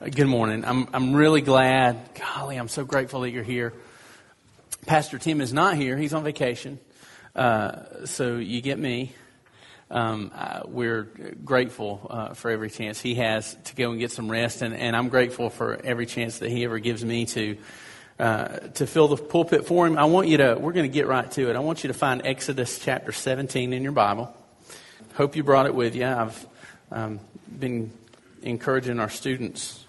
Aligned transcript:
Good 0.00 0.28
morning. 0.28 0.64
I'm, 0.64 0.86
I'm 0.92 1.12
really 1.12 1.40
glad. 1.40 1.98
Golly, 2.14 2.56
I'm 2.56 2.68
so 2.68 2.84
grateful 2.84 3.22
that 3.22 3.30
you're 3.30 3.42
here. 3.42 3.72
Pastor 4.86 5.18
Tim 5.18 5.40
is 5.40 5.52
not 5.52 5.74
here. 5.74 5.96
He's 5.96 6.14
on 6.14 6.22
vacation. 6.22 6.78
Uh, 7.34 8.06
so 8.06 8.36
you 8.36 8.60
get 8.60 8.78
me. 8.78 9.12
Um, 9.90 10.30
we're 10.66 11.02
grateful 11.44 12.06
uh, 12.08 12.34
for 12.34 12.48
every 12.48 12.70
chance 12.70 13.00
he 13.00 13.16
has 13.16 13.56
to 13.64 13.74
go 13.74 13.90
and 13.90 13.98
get 13.98 14.12
some 14.12 14.30
rest, 14.30 14.62
and, 14.62 14.72
and 14.72 14.94
I'm 14.94 15.08
grateful 15.08 15.50
for 15.50 15.80
every 15.82 16.06
chance 16.06 16.38
that 16.38 16.50
he 16.50 16.62
ever 16.62 16.78
gives 16.78 17.04
me 17.04 17.26
to 17.26 17.58
uh, 18.20 18.46
to 18.74 18.86
fill 18.86 19.08
the 19.08 19.16
pulpit 19.16 19.66
for 19.66 19.84
him. 19.84 19.98
I 19.98 20.04
want 20.04 20.28
you 20.28 20.36
to. 20.36 20.54
We're 20.60 20.74
going 20.74 20.88
to 20.88 20.94
get 20.94 21.08
right 21.08 21.28
to 21.32 21.50
it. 21.50 21.56
I 21.56 21.58
want 21.58 21.82
you 21.82 21.88
to 21.88 21.94
find 21.94 22.22
Exodus 22.24 22.78
chapter 22.78 23.10
17 23.10 23.72
in 23.72 23.82
your 23.82 23.90
Bible. 23.90 24.32
Hope 25.14 25.34
you 25.34 25.42
brought 25.42 25.66
it 25.66 25.74
with 25.74 25.96
you. 25.96 26.06
I've 26.06 26.46
um, 26.92 27.18
been 27.58 27.90
encouraging 28.42 29.00
our 29.00 29.10
students. 29.10 29.84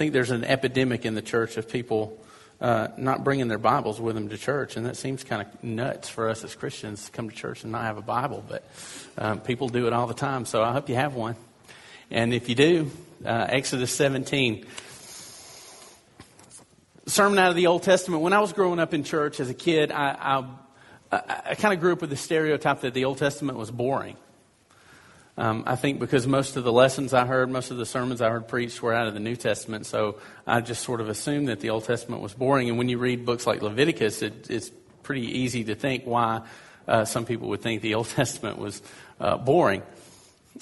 Think 0.00 0.14
there's 0.14 0.30
an 0.30 0.44
epidemic 0.44 1.04
in 1.04 1.14
the 1.14 1.20
church 1.20 1.58
of 1.58 1.68
people 1.68 2.18
uh, 2.58 2.88
not 2.96 3.22
bringing 3.22 3.48
their 3.48 3.58
Bibles 3.58 4.00
with 4.00 4.14
them 4.14 4.30
to 4.30 4.38
church, 4.38 4.78
and 4.78 4.86
that 4.86 4.96
seems 4.96 5.22
kind 5.24 5.42
of 5.42 5.62
nuts 5.62 6.08
for 6.08 6.30
us 6.30 6.42
as 6.42 6.54
Christians 6.54 7.04
to 7.04 7.10
come 7.10 7.28
to 7.28 7.36
church 7.36 7.64
and 7.64 7.72
not 7.72 7.82
have 7.82 7.98
a 7.98 8.00
Bible. 8.00 8.42
But 8.48 8.64
um, 9.18 9.40
people 9.40 9.68
do 9.68 9.86
it 9.88 9.92
all 9.92 10.06
the 10.06 10.14
time, 10.14 10.46
so 10.46 10.62
I 10.62 10.72
hope 10.72 10.88
you 10.88 10.94
have 10.94 11.14
one. 11.14 11.36
And 12.10 12.32
if 12.32 12.48
you 12.48 12.54
do, 12.54 12.90
uh, 13.26 13.48
Exodus 13.50 13.90
17. 13.90 14.64
Sermon 17.04 17.38
out 17.38 17.50
of 17.50 17.56
the 17.56 17.66
Old 17.66 17.82
Testament. 17.82 18.22
When 18.22 18.32
I 18.32 18.40
was 18.40 18.54
growing 18.54 18.78
up 18.78 18.94
in 18.94 19.04
church 19.04 19.38
as 19.38 19.50
a 19.50 19.54
kid, 19.54 19.92
I, 19.92 20.46
I, 21.12 21.20
I 21.50 21.54
kind 21.56 21.74
of 21.74 21.80
grew 21.80 21.92
up 21.92 22.00
with 22.00 22.08
the 22.08 22.16
stereotype 22.16 22.80
that 22.80 22.94
the 22.94 23.04
Old 23.04 23.18
Testament 23.18 23.58
was 23.58 23.70
boring. 23.70 24.16
Um, 25.36 25.64
I 25.66 25.76
think 25.76 26.00
because 26.00 26.26
most 26.26 26.56
of 26.56 26.64
the 26.64 26.72
lessons 26.72 27.14
I 27.14 27.24
heard, 27.24 27.50
most 27.50 27.70
of 27.70 27.76
the 27.76 27.86
sermons 27.86 28.20
I 28.20 28.28
heard 28.28 28.48
preached 28.48 28.82
were 28.82 28.92
out 28.92 29.06
of 29.06 29.14
the 29.14 29.20
New 29.20 29.36
Testament, 29.36 29.86
so 29.86 30.18
I 30.46 30.60
just 30.60 30.82
sort 30.82 31.00
of 31.00 31.08
assumed 31.08 31.48
that 31.48 31.60
the 31.60 31.70
Old 31.70 31.84
Testament 31.84 32.20
was 32.20 32.34
boring. 32.34 32.68
And 32.68 32.76
when 32.76 32.88
you 32.88 32.98
read 32.98 33.24
books 33.24 33.46
like 33.46 33.62
Leviticus, 33.62 34.22
it, 34.22 34.50
it's 34.50 34.70
pretty 35.02 35.38
easy 35.38 35.64
to 35.64 35.74
think 35.74 36.04
why 36.04 36.42
uh, 36.86 37.04
some 37.04 37.24
people 37.24 37.48
would 37.48 37.62
think 37.62 37.82
the 37.82 37.94
Old 37.96 38.08
Testament 38.08 38.58
was 38.58 38.82
uh, 39.18 39.36
boring. 39.36 39.82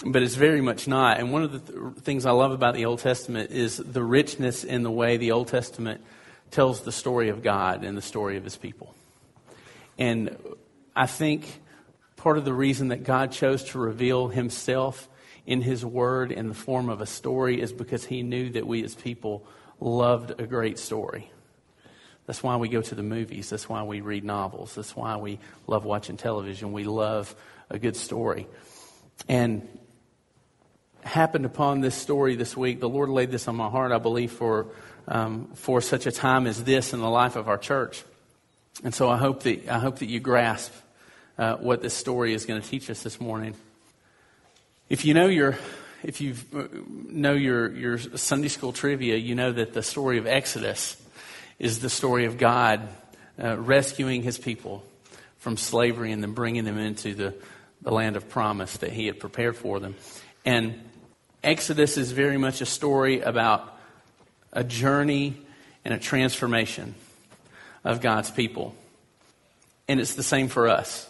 But 0.04 0.22
it's 0.22 0.36
very 0.36 0.60
much 0.60 0.86
not. 0.86 1.18
And 1.18 1.32
one 1.32 1.42
of 1.42 1.52
the 1.52 1.72
th- 1.72 1.94
things 2.04 2.26
I 2.26 2.30
love 2.30 2.52
about 2.52 2.74
the 2.74 2.84
Old 2.84 3.00
Testament 3.00 3.50
is 3.50 3.78
the 3.78 4.02
richness 4.02 4.62
in 4.62 4.82
the 4.82 4.90
way 4.90 5.16
the 5.16 5.32
Old 5.32 5.48
Testament 5.48 6.02
tells 6.50 6.82
the 6.82 6.92
story 6.92 7.30
of 7.30 7.42
God 7.42 7.84
and 7.84 7.96
the 7.96 8.02
story 8.02 8.36
of 8.36 8.44
his 8.44 8.56
people. 8.56 8.94
And 9.98 10.36
I 10.94 11.06
think 11.06 11.60
part 12.18 12.36
of 12.36 12.44
the 12.44 12.52
reason 12.52 12.88
that 12.88 13.04
God 13.04 13.32
chose 13.32 13.64
to 13.64 13.78
reveal 13.78 14.28
himself 14.28 15.08
in 15.46 15.62
his 15.62 15.84
word 15.84 16.30
in 16.30 16.48
the 16.48 16.54
form 16.54 16.90
of 16.90 17.00
a 17.00 17.06
story 17.06 17.60
is 17.60 17.72
because 17.72 18.04
he 18.04 18.22
knew 18.22 18.50
that 18.50 18.66
we 18.66 18.84
as 18.84 18.94
people 18.94 19.46
loved 19.80 20.38
a 20.38 20.46
great 20.46 20.78
story. 20.78 21.30
That's 22.26 22.42
why 22.42 22.56
we 22.56 22.68
go 22.68 22.82
to 22.82 22.94
the 22.94 23.02
movies. 23.02 23.48
That's 23.48 23.68
why 23.68 23.84
we 23.84 24.02
read 24.02 24.24
novels. 24.24 24.74
That's 24.74 24.94
why 24.94 25.16
we 25.16 25.38
love 25.66 25.86
watching 25.86 26.18
television. 26.18 26.72
We 26.72 26.84
love 26.84 27.34
a 27.70 27.78
good 27.78 27.96
story. 27.96 28.46
And 29.28 29.66
happened 31.02 31.46
upon 31.46 31.80
this 31.80 31.94
story 31.94 32.34
this 32.34 32.56
week. 32.56 32.80
The 32.80 32.88
Lord 32.88 33.08
laid 33.08 33.30
this 33.30 33.48
on 33.48 33.56
my 33.56 33.70
heart, 33.70 33.92
I 33.92 33.98
believe, 33.98 34.32
for, 34.32 34.66
um, 35.06 35.48
for 35.54 35.80
such 35.80 36.06
a 36.06 36.12
time 36.12 36.46
as 36.46 36.64
this 36.64 36.92
in 36.92 37.00
the 37.00 37.08
life 37.08 37.36
of 37.36 37.48
our 37.48 37.56
church. 37.56 38.04
And 38.84 38.94
so 38.94 39.08
I 39.08 39.16
hope 39.16 39.44
that, 39.44 39.68
I 39.68 39.78
hope 39.78 40.00
that 40.00 40.08
you 40.08 40.20
grasp 40.20 40.72
uh, 41.38 41.56
what 41.56 41.80
this 41.80 41.94
story 41.94 42.34
is 42.34 42.44
going 42.44 42.60
to 42.60 42.68
teach 42.68 42.90
us 42.90 43.02
this 43.02 43.20
morning. 43.20 43.54
If 44.88 45.04
you 45.04 45.14
know 45.14 45.26
your, 45.26 45.56
if 46.02 46.20
you 46.20 46.34
know 47.08 47.34
your, 47.34 47.70
your 47.74 47.98
Sunday 47.98 48.48
school 48.48 48.72
trivia, 48.72 49.16
you 49.16 49.34
know 49.34 49.52
that 49.52 49.72
the 49.72 49.82
story 49.82 50.18
of 50.18 50.26
Exodus 50.26 51.00
is 51.58 51.78
the 51.80 51.90
story 51.90 52.24
of 52.24 52.38
God 52.38 52.88
uh, 53.42 53.56
rescuing 53.56 54.22
his 54.22 54.38
people 54.38 54.84
from 55.38 55.56
slavery 55.56 56.10
and 56.10 56.22
then 56.22 56.32
bringing 56.32 56.64
them 56.64 56.78
into 56.78 57.14
the, 57.14 57.34
the 57.82 57.92
land 57.92 58.16
of 58.16 58.28
promise 58.28 58.78
that 58.78 58.90
he 58.90 59.06
had 59.06 59.20
prepared 59.20 59.56
for 59.56 59.78
them. 59.78 59.94
And 60.44 60.74
Exodus 61.44 61.96
is 61.96 62.10
very 62.10 62.36
much 62.36 62.60
a 62.60 62.66
story 62.66 63.20
about 63.20 63.76
a 64.52 64.64
journey 64.64 65.36
and 65.84 65.94
a 65.94 65.98
transformation 65.98 66.96
of 67.84 68.00
God's 68.00 68.30
people. 68.30 68.74
And 69.86 70.00
it's 70.00 70.14
the 70.14 70.22
same 70.22 70.48
for 70.48 70.68
us 70.68 71.07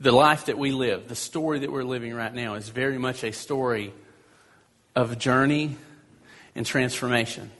the 0.00 0.12
life 0.12 0.46
that 0.46 0.56
we 0.56 0.72
live, 0.72 1.08
the 1.08 1.14
story 1.14 1.58
that 1.58 1.70
we're 1.70 1.84
living 1.84 2.14
right 2.14 2.32
now, 2.32 2.54
is 2.54 2.70
very 2.70 2.96
much 2.96 3.22
a 3.22 3.32
story 3.32 3.92
of 4.96 5.18
journey 5.18 5.76
and 6.54 6.64
transformation. 6.64 7.50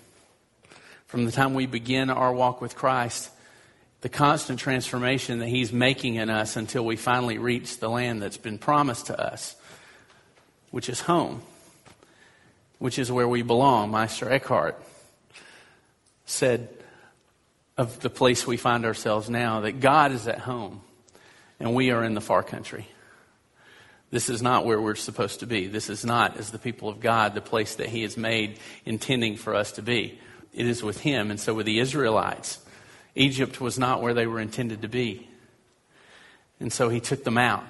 From 1.06 1.26
the 1.26 1.32
time 1.32 1.52
we 1.52 1.66
begin 1.66 2.08
our 2.08 2.32
walk 2.32 2.62
with 2.62 2.74
Christ, 2.74 3.30
the 4.00 4.08
constant 4.08 4.58
transformation 4.58 5.40
that 5.40 5.48
He's 5.48 5.70
making 5.70 6.14
in 6.14 6.30
us 6.30 6.56
until 6.56 6.84
we 6.84 6.96
finally 6.96 7.36
reach 7.36 7.78
the 7.78 7.90
land 7.90 8.22
that's 8.22 8.38
been 8.38 8.56
promised 8.56 9.06
to 9.06 9.20
us, 9.20 9.54
which 10.70 10.88
is 10.88 11.02
home, 11.02 11.42
which 12.78 12.98
is 12.98 13.12
where 13.12 13.28
we 13.28 13.42
belong. 13.42 13.90
Meister 13.90 14.30
Eckhart 14.32 14.82
said 16.24 16.70
of 17.76 18.00
the 18.00 18.08
place 18.08 18.46
we 18.46 18.56
find 18.56 18.86
ourselves 18.86 19.28
now 19.28 19.60
that 19.60 19.80
God 19.80 20.12
is 20.12 20.26
at 20.26 20.38
home 20.38 20.80
and 21.60 21.74
we 21.74 21.90
are 21.90 22.02
in 22.02 22.14
the 22.14 22.20
far 22.20 22.42
country. 22.42 22.88
This 24.10 24.28
is 24.28 24.42
not 24.42 24.66
where 24.66 24.80
we're 24.80 24.96
supposed 24.96 25.40
to 25.40 25.46
be. 25.46 25.68
This 25.68 25.88
is 25.88 26.04
not, 26.04 26.36
as 26.36 26.50
the 26.50 26.58
people 26.58 26.88
of 26.88 26.98
God, 26.98 27.34
the 27.34 27.40
place 27.40 27.76
that 27.76 27.88
He 27.88 28.02
has 28.02 28.16
made 28.16 28.58
intending 28.84 29.36
for 29.36 29.54
us 29.54 29.72
to 29.72 29.82
be. 29.82 30.18
It 30.52 30.66
is 30.66 30.82
with 30.82 30.98
Him. 31.00 31.30
And 31.30 31.38
so 31.38 31.54
with 31.54 31.66
the 31.66 31.78
Israelites, 31.78 32.58
Egypt 33.14 33.60
was 33.60 33.78
not 33.78 34.02
where 34.02 34.14
they 34.14 34.26
were 34.26 34.40
intended 34.40 34.82
to 34.82 34.88
be. 34.88 35.28
And 36.58 36.72
so 36.72 36.88
He 36.88 36.98
took 36.98 37.22
them 37.22 37.38
out 37.38 37.64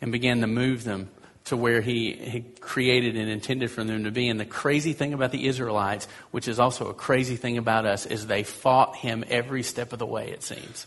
and 0.00 0.12
began 0.12 0.40
to 0.40 0.46
move 0.46 0.84
them 0.84 1.10
to 1.46 1.56
where 1.56 1.80
he, 1.80 2.12
he 2.12 2.40
created 2.40 3.16
and 3.16 3.30
intended 3.30 3.70
for 3.70 3.84
them 3.84 4.04
to 4.04 4.10
be. 4.10 4.28
And 4.28 4.38
the 4.38 4.44
crazy 4.44 4.92
thing 4.92 5.14
about 5.14 5.30
the 5.30 5.46
Israelites, 5.46 6.08
which 6.32 6.48
is 6.48 6.58
also 6.58 6.88
a 6.88 6.94
crazy 6.94 7.36
thing 7.36 7.56
about 7.56 7.86
us, 7.86 8.04
is 8.04 8.26
they 8.26 8.42
fought 8.42 8.96
him 8.96 9.24
every 9.28 9.62
step 9.62 9.92
of 9.92 10.00
the 10.00 10.06
way, 10.06 10.30
it 10.30 10.42
seems. 10.42 10.86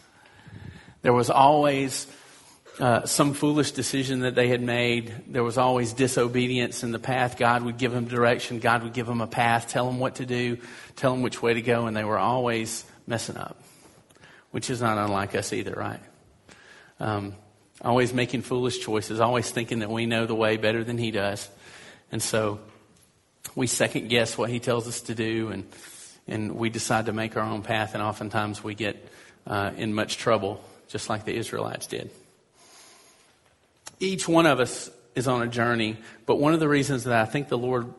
There 1.02 1.14
was 1.14 1.30
always 1.30 2.08
uh, 2.80 3.06
some 3.06 3.34
foolish 3.34 3.72
decision 3.72 4.22
that 4.22 4.36
they 4.36 4.48
had 4.48 4.62
made. 4.62 5.14
There 5.28 5.44
was 5.44 5.58
always 5.58 5.92
disobedience 5.92 6.82
in 6.82 6.92
the 6.92 7.00
path. 7.00 7.38
God 7.38 7.64
would 7.64 7.78
give 7.78 7.92
them 7.92 8.06
direction. 8.06 8.60
God 8.60 8.84
would 8.84 8.94
give 8.94 9.06
them 9.06 9.20
a 9.20 9.28
path, 9.28 9.68
tell 9.68 9.86
them 9.86 10.00
what 10.00 10.16
to 10.16 10.26
do, 10.26 10.58
tell 10.96 11.12
them 11.12 11.22
which 11.22 11.42
way 11.42 11.54
to 11.54 11.62
go, 11.62 11.88
and 11.88 11.96
they 11.96 12.06
were 12.06 12.18
always 12.18 12.86
messing 13.06 13.36
up, 13.36 13.62
which 14.52 14.70
is 14.70 14.82
not 14.82 14.98
unlike 14.98 15.36
us 15.36 15.52
either, 15.52 15.74
right? 15.74 16.00
Um, 17.02 17.36
always 17.82 18.14
making 18.14 18.44
foolish 18.44 18.80
choices, 18.80 19.20
always 19.20 19.52
thinking 19.52 19.80
that 19.80 19.90
we 19.90 20.06
know 20.06 20.26
the 20.26 20.36
way 20.36 20.56
better 20.56 20.84
than 20.84 20.98
He 20.98 21.12
does. 21.12 21.50
And 22.14 22.24
so 22.24 22.60
we 23.56 23.68
second 23.68 24.08
guess 24.08 24.38
what 24.38 24.50
He 24.50 24.60
tells 24.60 24.88
us 24.88 25.02
to 25.02 25.16
do, 25.16 25.50
and, 25.50 25.66
and 26.30 26.56
we 26.56 26.70
decide 26.70 27.08
to 27.08 27.14
make 27.14 27.36
our 27.36 27.44
own 27.44 27.62
path, 27.62 27.94
and 27.94 28.02
oftentimes 28.02 28.64
we 28.64 28.74
get 28.74 29.06
uh, 29.46 29.72
in 29.76 29.94
much 29.94 30.18
trouble, 30.18 30.64
just 30.88 31.10
like 31.10 31.26
the 31.26 31.36
Israelites 31.36 31.86
did 31.86 32.10
each 34.00 34.28
one 34.28 34.46
of 34.46 34.60
us 34.60 34.90
is 35.16 35.28
on 35.28 35.42
a 35.42 35.48
journey, 35.48 35.98
but 36.26 36.38
one 36.38 36.54
of 36.54 36.60
the 36.60 36.68
reasons 36.68 37.04
that 37.04 37.14
I 37.14 37.26
think 37.26 37.50
the 37.50 37.58
Lord 37.58 37.94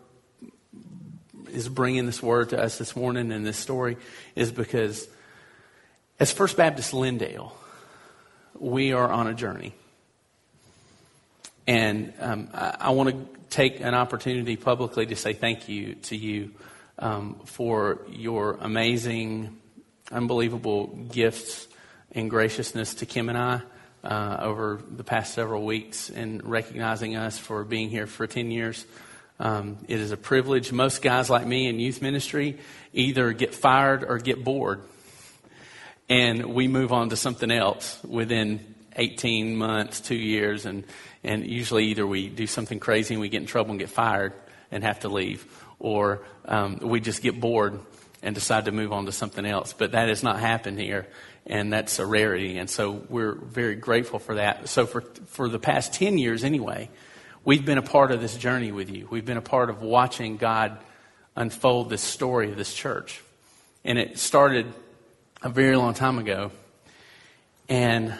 is 1.53 1.69
bringing 1.69 2.07
this 2.07 2.23
word 2.23 2.51
to 2.51 2.63
us 2.63 2.79
this 2.79 2.97
morning 2.97 3.33
in 3.33 3.43
this 3.43 3.57
story 3.57 3.97
is 4.35 4.51
because 4.51 5.09
as 6.19 6.33
First 6.33 6.57
Baptist 6.57 6.93
Lindale, 6.93 7.53
we 8.59 8.93
are 8.93 9.11
on 9.11 9.27
a 9.27 9.35
journey. 9.35 9.75
And 11.67 12.13
um, 12.21 12.49
I, 12.55 12.77
I 12.81 12.91
want 12.91 13.11
to 13.11 13.41
take 13.51 13.81
an 13.81 13.95
opportunity 13.95 14.57
publicly 14.57 15.07
to 15.07 15.17
say 15.17 15.33
thank 15.33 15.69
you 15.69 15.95
to 15.95 16.17
you 16.17 16.53
um, 16.99 17.41
for 17.45 18.01
your 18.09 18.59
amazing, 18.61 19.59
unbelievable 20.13 20.87
gifts 21.11 21.67
and 22.13 22.31
graciousness 22.31 22.95
to 22.95 23.07
Kim 23.07 23.29
and 23.29 23.39
I 23.39 23.63
uh, 24.03 24.39
over 24.41 24.81
the 24.91 25.05
past 25.05 25.35
several 25.35 25.65
weeks 25.65 26.11
and 26.11 26.45
recognizing 26.45 27.17
us 27.17 27.39
for 27.39 27.65
being 27.65 27.91
here 27.91 28.07
for 28.07 28.27
10 28.27 28.51
years. 28.51 28.87
Um, 29.39 29.79
it 29.89 30.01
is 30.01 30.13
a 30.13 30.17
privilege. 30.17 30.73
Most 30.73 31.03
guys 31.03 31.31
like 31.31 31.47
me 31.47 31.67
in 31.67 31.81
youth 31.81 32.03
ministry 32.03 32.59
either 32.93 33.33
get 33.33 33.55
fired 33.55 34.05
or 34.05 34.19
get 34.19 34.45
bored. 34.45 34.83
And 36.09 36.55
we 36.55 36.69
move 36.69 36.93
on 36.93 37.11
to 37.11 37.17
something 37.17 37.51
else 37.51 38.03
within 38.03 38.75
18 38.97 39.57
months, 39.57 40.01
two 40.01 40.17
years. 40.17 40.67
And, 40.67 40.85
and 41.23 41.47
usually 41.47 41.87
either 41.87 42.07
we 42.07 42.29
do 42.29 42.47
something 42.47 42.81
crazy 42.81 43.15
and 43.15 43.21
we 43.21 43.29
get 43.29 43.41
in 43.41 43.47
trouble 43.47 43.71
and 43.71 43.81
get 43.81 43.91
fired 43.91 44.33
and 44.71 44.85
have 44.85 45.01
to 45.01 45.09
leave, 45.09 45.47
or 45.79 46.23
um, 46.45 46.79
we 46.81 47.01
just 47.01 47.23
get 47.23 47.41
bored 47.41 47.81
and 48.23 48.35
decide 48.35 48.67
to 48.67 48.73
move 48.73 48.93
on 48.93 49.07
to 49.07 49.13
something 49.13 49.47
else. 49.47 49.73
But 49.73 49.93
that 49.93 50.09
has 50.09 50.23
not 50.23 50.39
happened 50.39 50.79
here 50.79 51.07
and 51.47 51.73
that's 51.73 51.99
a 51.99 52.07
rarity. 52.07 52.59
And 52.59 52.69
so 52.69 53.03
we're 53.09 53.35
very 53.35 53.75
grateful 53.75 54.19
for 54.19 54.37
that. 54.37 54.69
So 54.69 54.87
for 54.87 55.03
for 55.27 55.49
the 55.49 55.59
past 55.59 55.95
ten 55.95 56.19
years, 56.19 56.45
anyway, 56.45 56.91
we've 57.45 57.65
been 57.65 57.79
a 57.79 57.83
part 57.83 58.11
of 58.13 58.21
this 58.21 58.37
journey 58.37 58.73
with 58.73 58.91
you. 58.91 59.09
We've 59.11 59.25
been 59.25 59.37
a 59.37 59.43
part 59.43 59.71
of 59.71 59.83
watching 59.83 60.37
God 60.37 60.79
unfold 61.37 61.91
this 61.91 62.03
story 62.03 62.51
of 62.51 62.57
this 62.57 62.75
church. 62.75 63.23
And 63.85 63.99
it 63.99 64.19
started 64.19 64.73
a 65.43 65.49
very 65.49 65.77
long 65.77 65.95
time 65.95 66.19
ago. 66.19 66.51
And 67.69 68.15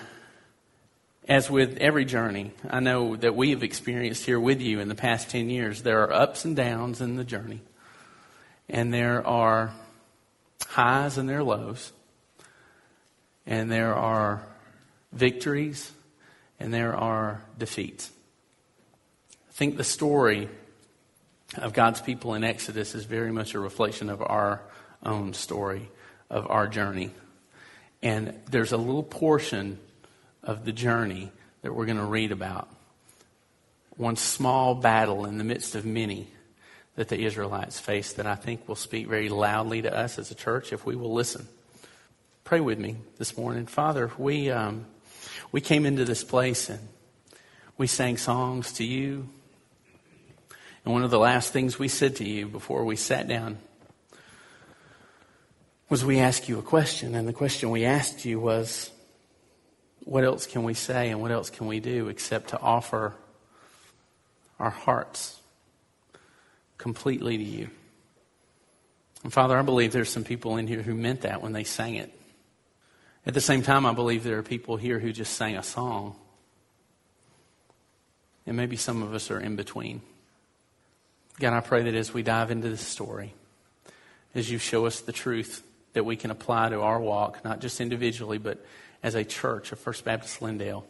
as 1.29 1.51
with 1.51 1.79
every 1.79 2.05
journey, 2.05 2.53
I 2.69 2.81
know 2.81 3.17
that 3.17 3.37
we 3.37 3.51
have 3.51 3.63
experienced 3.63 4.25
here 4.25 4.41
with 4.41 4.61
you 4.61 4.81
in 4.81 4.89
the 4.89 4.95
past 4.95 5.31
10 5.31 5.51
years, 5.51 5.83
there 5.83 6.03
are 6.03 6.13
ups 6.13 6.45
and 6.45 6.57
downs 6.57 7.01
in 7.01 7.17
the 7.17 7.25
journey. 7.25 7.61
And 8.69 8.93
there 8.95 9.27
are 9.27 9.73
highs 10.69 11.19
and 11.19 11.29
there 11.29 11.39
are 11.39 11.45
lows. 11.45 11.93
And 13.47 13.71
there 13.71 13.95
are 13.95 14.43
victories 15.13 15.91
and 16.59 16.73
there 16.73 16.95
are 16.95 17.43
defeats. 17.59 18.11
I 19.49 19.53
think 19.53 19.77
the 19.77 19.85
story 19.85 20.49
of 21.57 21.73
God's 21.73 22.01
people 22.01 22.35
in 22.35 22.45
Exodus 22.45 22.95
is 22.95 23.05
very 23.05 23.33
much 23.33 23.55
a 23.55 23.61
reflection 23.61 24.09
of 24.11 24.23
our 24.23 24.61
own 25.03 25.33
story, 25.35 25.91
of 26.29 26.49
our 26.51 26.69
journey. 26.69 27.11
And 28.03 28.39
there's 28.51 28.73
a 28.73 28.77
little 28.77 29.03
portion 29.03 29.79
of 30.43 30.65
the 30.65 30.73
journey 30.73 31.33
that 31.63 31.75
we're 31.75 31.87
going 31.87 31.99
to 31.99 32.05
read 32.05 32.33
about. 32.33 32.69
One 33.97 34.17
small 34.17 34.75
battle 34.75 35.27
in 35.27 35.39
the 35.39 35.45
midst 35.45 35.75
of 35.75 35.85
many 35.85 36.29
that 36.97 37.09
the 37.09 37.25
Israelites 37.25 37.79
faced 37.79 38.17
that 38.17 38.27
I 38.27 38.35
think 38.35 38.67
will 38.69 38.77
speak 38.77 39.09
very 39.09 39.29
loudly 39.29 39.83
to 39.83 39.95
us 39.95 40.19
as 40.19 40.31
a 40.31 40.35
church 40.35 40.73
if 40.73 40.87
we 40.87 40.97
will 40.97 41.13
listen. 41.13 41.47
Pray 42.51 42.59
with 42.59 42.81
me 42.81 42.97
this 43.17 43.39
morning. 43.39 43.67
Father, 43.67 44.11
we, 44.19 44.51
um, 44.51 44.85
we 45.53 45.61
came 45.61 45.87
into 45.87 46.05
this 46.05 46.25
place 46.25 46.69
and 46.69 46.81
we 47.79 47.87
sang 47.87 48.17
songs 48.17 48.73
to 48.73 48.85
you. 48.85 49.29
And 50.85 50.93
one 50.93 51.05
of 51.05 51.13
the 51.13 51.19
last 51.21 51.53
things 51.53 51.79
we 51.79 51.87
said 51.87 52.17
to 52.17 52.29
you 52.29 52.49
before 52.49 52.85
we 52.85 52.97
sat 52.97 53.29
down 53.29 53.59
was 55.89 56.05
we 56.05 56.19
asked 56.19 56.49
you 56.49 56.59
a 56.59 56.63
question. 56.63 57.15
And 57.15 57.29
the 57.29 57.33
question 57.33 57.71
we 57.71 57.85
asked 57.85 58.25
you 58.25 58.41
was, 58.41 58.91
what 60.01 60.25
else 60.25 60.45
can 60.45 60.65
we 60.65 60.75
say 60.75 61.11
and 61.11 61.21
what 61.21 61.31
else 61.31 61.51
can 61.51 61.69
we 61.69 61.79
do 61.79 62.09
except 62.09 62.49
to 62.49 62.59
offer 62.59 63.15
our 64.59 64.71
hearts 64.71 65.41
completely 66.79 67.37
to 67.37 67.45
you? 67.45 67.71
And 69.23 69.33
Father, 69.33 69.57
I 69.57 69.63
believe 69.63 69.93
there's 69.93 70.11
some 70.11 70.25
people 70.25 70.57
in 70.57 70.67
here 70.67 70.83
who 70.83 70.97
meant 70.97 71.21
that 71.21 71.43
when 71.43 71.53
they 71.53 71.63
sang 71.63 71.95
it. 71.95 72.13
At 73.27 73.35
the 73.35 73.41
same 73.41 73.63
time, 73.63 73.85
I 73.85 73.93
believe 73.93 74.25
there 74.25 74.39
are 74.39 74.43
people 74.43 74.77
here 74.77 74.99
who 74.99 75.13
just 75.13 75.35
sang 75.35 75.57
a 75.57 75.63
song. 75.63 76.17
And 78.47 78.57
maybe 78.57 78.77
some 78.77 79.03
of 79.03 79.15
us 79.15 79.31
are 79.31 79.39
in 79.39 79.57
between. 79.57 80.01
God, 81.39 81.53
I 81.53 81.61
pray 81.61 81.83
that 81.83 81.95
as 81.95 82.13
we 82.13 82.23
dive 82.23 82.51
into 82.51 82.69
this 82.69 82.81
story, 82.81 83.35
as 84.35 84.51
you 84.51 84.59
show 84.59 84.87
us 84.87 85.01
the 85.01 85.13
truth 85.13 85.63
that 85.93 86.05
we 86.05 86.17
can 86.17 86.31
apply 86.31 86.71
to 86.71 86.81
our 86.81 87.01
walk, 87.01 87.45
not 87.45 87.61
just 87.61 87.81
individually, 87.81 88.39
but 88.39 88.65
as 89.03 89.15
a 89.15 89.25
church 89.25 89.73
of 89.73 89.79
First 89.79 90.05
Baptist 90.05 90.41
Lindale, 90.41 90.85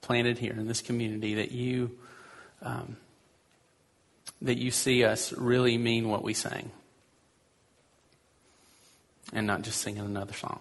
planted 0.00 0.38
here 0.38 0.52
in 0.52 0.66
this 0.66 0.80
community, 0.80 1.34
that 1.34 1.52
you 1.52 1.96
um, 2.62 2.96
that 4.42 4.58
you 4.58 4.70
see 4.70 5.04
us 5.04 5.32
really 5.32 5.78
mean 5.78 6.08
what 6.08 6.22
we 6.22 6.34
sang, 6.34 6.70
and 9.32 9.46
not 9.46 9.62
just 9.62 9.80
singing 9.80 10.02
another 10.02 10.34
song. 10.34 10.60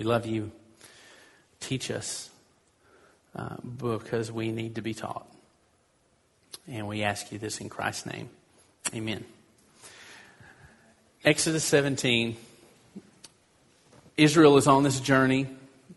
We 0.00 0.06
love 0.06 0.24
you. 0.24 0.50
Teach 1.60 1.90
us 1.90 2.30
uh, 3.36 3.56
because 3.76 4.32
we 4.32 4.50
need 4.50 4.76
to 4.76 4.80
be 4.80 4.94
taught. 4.94 5.30
And 6.66 6.88
we 6.88 7.02
ask 7.02 7.30
you 7.32 7.38
this 7.38 7.60
in 7.60 7.68
Christ's 7.68 8.06
name. 8.06 8.30
Amen. 8.94 9.26
Exodus 11.22 11.64
17. 11.64 12.34
Israel 14.16 14.56
is 14.56 14.66
on 14.66 14.84
this 14.84 15.00
journey 15.00 15.48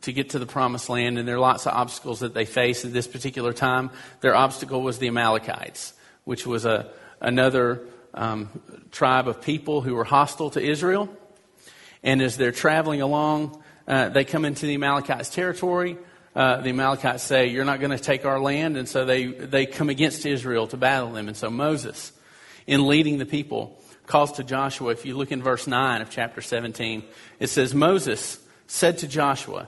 to 0.02 0.12
get 0.12 0.32
to 0.32 0.40
the 0.40 0.46
promised 0.46 0.90
land, 0.90 1.18
and 1.18 1.26
there 1.26 1.38
are 1.38 1.40
lots 1.40 1.66
of 1.66 1.72
obstacles 1.72 2.20
that 2.20 2.34
they 2.34 2.44
face 2.44 2.84
at 2.84 2.92
this 2.92 3.08
particular 3.08 3.54
time. 3.54 3.90
Their 4.20 4.36
obstacle 4.36 4.82
was 4.82 5.00
the 5.00 5.08
Amalekites, 5.08 5.94
which 6.26 6.46
was 6.46 6.66
a, 6.66 6.92
another 7.22 7.80
um, 8.14 8.50
tribe 8.92 9.30
of 9.30 9.42
people 9.42 9.80
who 9.80 9.96
were 9.96 10.04
hostile 10.04 10.50
to 10.50 10.62
Israel. 10.62 11.08
And 12.04 12.22
as 12.22 12.36
they're 12.36 12.52
traveling 12.52 13.02
along, 13.02 13.64
uh, 13.88 14.10
they 14.10 14.24
come 14.24 14.46
into 14.46 14.66
the 14.66 14.76
Amalekites' 14.76 15.30
territory 15.30 15.98
uh, 16.36 16.62
the 16.62 16.70
Amalekites 16.70 17.24
say, 17.24 17.48
You're 17.48 17.66
not 17.66 17.80
going 17.80 17.92
to 17.92 18.04
take 18.04 18.26
our 18.26 18.40
land. 18.40 18.78
And 18.78 18.90
so 18.90 19.06
they, 19.06 19.28
they 19.28 19.66
come 19.66 19.90
against 19.90 20.26
Israel 20.26 20.68
to 20.68 20.78
battle 20.78 21.12
them. 21.12 21.28
And 21.28 21.38
so 21.38 21.50
Moses, 21.50 22.12
in 22.66 22.88
leading 22.88 23.20
the 23.20 23.26
people, 23.26 23.80
calls 24.08 24.34
to 24.34 24.44
Joshua. 24.44 24.92
If 24.92 25.06
you 25.06 25.16
look 25.16 25.32
in 25.32 25.44
verse 25.44 25.68
9 25.68 26.02
of 26.02 26.10
chapter 26.10 26.42
17, 26.42 27.04
it 27.40 27.48
says, 27.48 27.76
Moses 27.76 28.40
said 28.68 29.00
to 29.00 29.08
Joshua, 29.08 29.68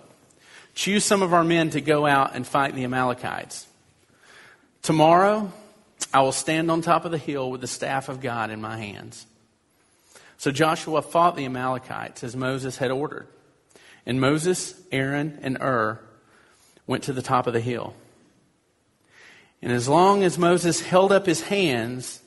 Choose 0.73 1.05
some 1.05 1.21
of 1.21 1.33
our 1.33 1.43
men 1.43 1.69
to 1.71 1.81
go 1.81 2.05
out 2.05 2.35
and 2.35 2.45
fight 2.45 2.75
the 2.75 2.83
Amalekites. 2.83 3.67
Tomorrow, 4.81 5.51
I 6.13 6.21
will 6.21 6.31
stand 6.31 6.69
on 6.69 6.81
top 6.81 7.05
of 7.05 7.11
the 7.11 7.17
hill 7.17 7.49
with 7.49 7.61
the 7.61 7.67
staff 7.67 8.09
of 8.09 8.21
God 8.21 8.49
in 8.49 8.59
my 8.59 8.77
hands. 8.77 9.25
So 10.37 10.51
Joshua 10.51 11.01
fought 11.01 11.35
the 11.35 11.45
Amalekites 11.45 12.23
as 12.23 12.35
Moses 12.35 12.77
had 12.77 12.91
ordered. 12.91 13.27
And 14.05 14.21
Moses, 14.21 14.79
Aaron, 14.91 15.39
and 15.41 15.57
Hur 15.57 15.99
went 16.87 17.03
to 17.05 17.13
the 17.13 17.21
top 17.21 17.47
of 17.47 17.53
the 17.53 17.59
hill. 17.59 17.93
And 19.61 19.71
as 19.71 19.89
long 19.89 20.23
as 20.23 20.37
Moses 20.37 20.81
held 20.81 21.11
up 21.11 21.25
his 21.25 21.41
hands, 21.41 22.21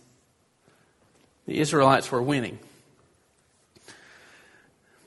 the 1.47 1.61
Israelites 1.61 2.11
were 2.11 2.23
winning. 2.23 2.59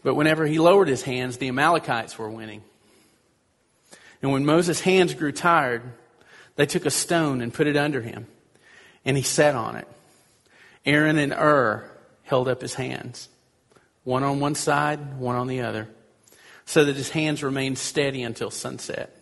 But 0.04 0.16
whenever 0.16 0.48
he 0.48 0.58
lowered 0.58 0.88
his 0.88 1.04
hands, 1.04 1.38
the 1.38 1.50
Amalekites 1.50 2.18
were 2.18 2.30
winning. 2.30 2.64
And 4.22 4.32
when 4.32 4.46
Moses' 4.46 4.82
hands 4.82 5.14
grew 5.14 5.32
tired, 5.32 5.84
they 6.56 6.66
took 6.66 6.86
a 6.86 6.92
stone 6.92 7.42
and 7.42 7.54
put 7.54 7.68
it 7.68 7.78
under 7.78 8.02
him, 8.02 8.28
and 9.04 9.18
he 9.18 9.24
sat 9.24 9.56
on 9.56 9.76
it. 9.76 9.88
Aaron 10.86 11.18
and 11.18 11.34
Hur 11.34 11.90
held 12.24 12.48
up 12.48 12.62
his 12.62 12.76
hands, 12.76 13.30
one 14.04 14.24
on 14.24 14.40
one 14.40 14.56
side, 14.56 15.18
one 15.20 15.36
on 15.36 15.48
the 15.48 15.62
other, 15.62 15.88
so 16.72 16.86
that 16.86 16.96
his 16.96 17.10
hands 17.10 17.44
remained 17.44 17.78
steady 17.78 18.24
until 18.24 18.50
sunset. 18.50 19.14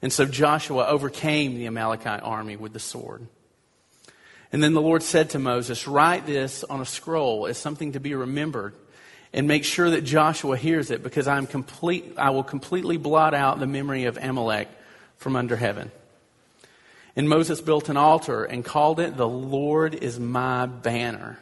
And 0.00 0.12
so 0.12 0.24
Joshua 0.24 0.86
overcame 0.86 1.56
the 1.56 1.66
Amalekite 1.66 2.22
army 2.22 2.54
with 2.54 2.72
the 2.72 2.78
sword. 2.78 3.26
And 4.52 4.62
then 4.62 4.72
the 4.72 4.80
Lord 4.80 5.02
said 5.02 5.30
to 5.30 5.40
Moses, 5.40 5.88
Write 5.88 6.24
this 6.24 6.62
on 6.62 6.80
a 6.80 6.86
scroll 6.86 7.48
as 7.48 7.58
something 7.58 7.92
to 7.92 8.00
be 8.00 8.14
remembered 8.14 8.76
and 9.32 9.48
make 9.48 9.64
sure 9.64 9.90
that 9.90 10.02
Joshua 10.02 10.56
hears 10.56 10.92
it 10.92 11.02
because 11.02 11.26
I'm 11.26 11.48
complete, 11.48 12.14
I 12.16 12.30
will 12.30 12.44
completely 12.44 12.96
blot 12.96 13.34
out 13.34 13.58
the 13.58 13.66
memory 13.66 14.04
of 14.04 14.16
Amalek 14.16 14.68
from 15.16 15.34
under 15.34 15.56
heaven. 15.56 15.90
And 17.16 17.28
Moses 17.28 17.60
built 17.60 17.88
an 17.88 17.96
altar 17.96 18.44
and 18.44 18.64
called 18.64 19.00
it, 19.00 19.16
The 19.16 19.26
Lord 19.26 19.96
is 19.96 20.20
my 20.20 20.66
banner. 20.66 21.40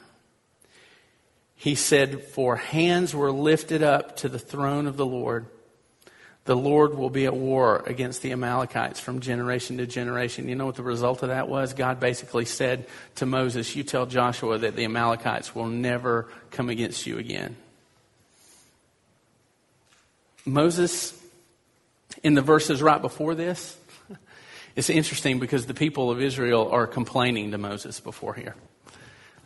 He 1.60 1.74
said, 1.74 2.22
For 2.22 2.56
hands 2.56 3.14
were 3.14 3.30
lifted 3.30 3.82
up 3.82 4.16
to 4.18 4.28
the 4.28 4.38
throne 4.38 4.86
of 4.86 4.96
the 4.96 5.06
Lord 5.06 5.46
the 6.50 6.56
Lord 6.56 6.96
will 6.96 7.10
be 7.10 7.26
at 7.26 7.34
war 7.36 7.82
against 7.86 8.22
the 8.22 8.32
Amalekites 8.32 8.98
from 8.98 9.20
generation 9.20 9.76
to 9.76 9.86
generation. 9.86 10.48
You 10.48 10.56
know 10.56 10.66
what 10.66 10.74
the 10.74 10.82
result 10.82 11.22
of 11.22 11.28
that 11.28 11.48
was? 11.48 11.74
God 11.74 12.00
basically 12.00 12.46
said 12.46 12.86
to 13.16 13.26
Moses, 13.26 13.76
You 13.76 13.84
tell 13.84 14.06
Joshua 14.06 14.58
that 14.58 14.74
the 14.74 14.84
Amalekites 14.84 15.54
will 15.54 15.66
never 15.66 16.28
come 16.50 16.70
against 16.70 17.06
you 17.06 17.18
again. 17.18 17.56
Moses, 20.46 21.16
in 22.22 22.34
the 22.34 22.42
verses 22.42 22.82
right 22.82 23.00
before 23.00 23.34
this, 23.34 23.76
it's 24.74 24.90
interesting 24.90 25.38
because 25.38 25.66
the 25.66 25.74
people 25.74 26.10
of 26.10 26.22
Israel 26.22 26.70
are 26.70 26.86
complaining 26.86 27.50
to 27.50 27.58
Moses 27.58 28.00
before 28.00 28.34
here. 28.34 28.56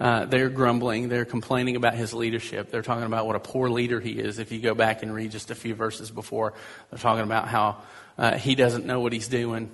Uh, 0.01 0.25
they're 0.25 0.49
grumbling. 0.49 1.09
They're 1.09 1.25
complaining 1.25 1.77
about 1.77 1.95
his 1.95 2.13
leadership. 2.13 2.71
They're 2.71 2.83
talking 2.83 3.05
about 3.05 3.27
what 3.27 3.37
a 3.37 3.41
poor 3.41 3.69
leader 3.69 4.01
he 4.01 4.13
is. 4.13 4.39
If 4.39 4.51
you 4.51 4.61
go 4.61 4.75
back 4.75 5.03
and 5.03 5.15
read 5.15 5.31
just 5.31 5.51
a 5.51 5.55
few 5.55 5.75
verses 5.75 6.11
before, 6.11 6.55
they're 6.91 6.99
talking 6.99 7.23
about 7.23 7.49
how 7.49 7.79
uh, 8.19 8.37
he 8.37 8.55
doesn't 8.55 8.87
know 8.87 9.01
what 9.01 9.13
he's 9.13 9.29
doing. 9.29 9.71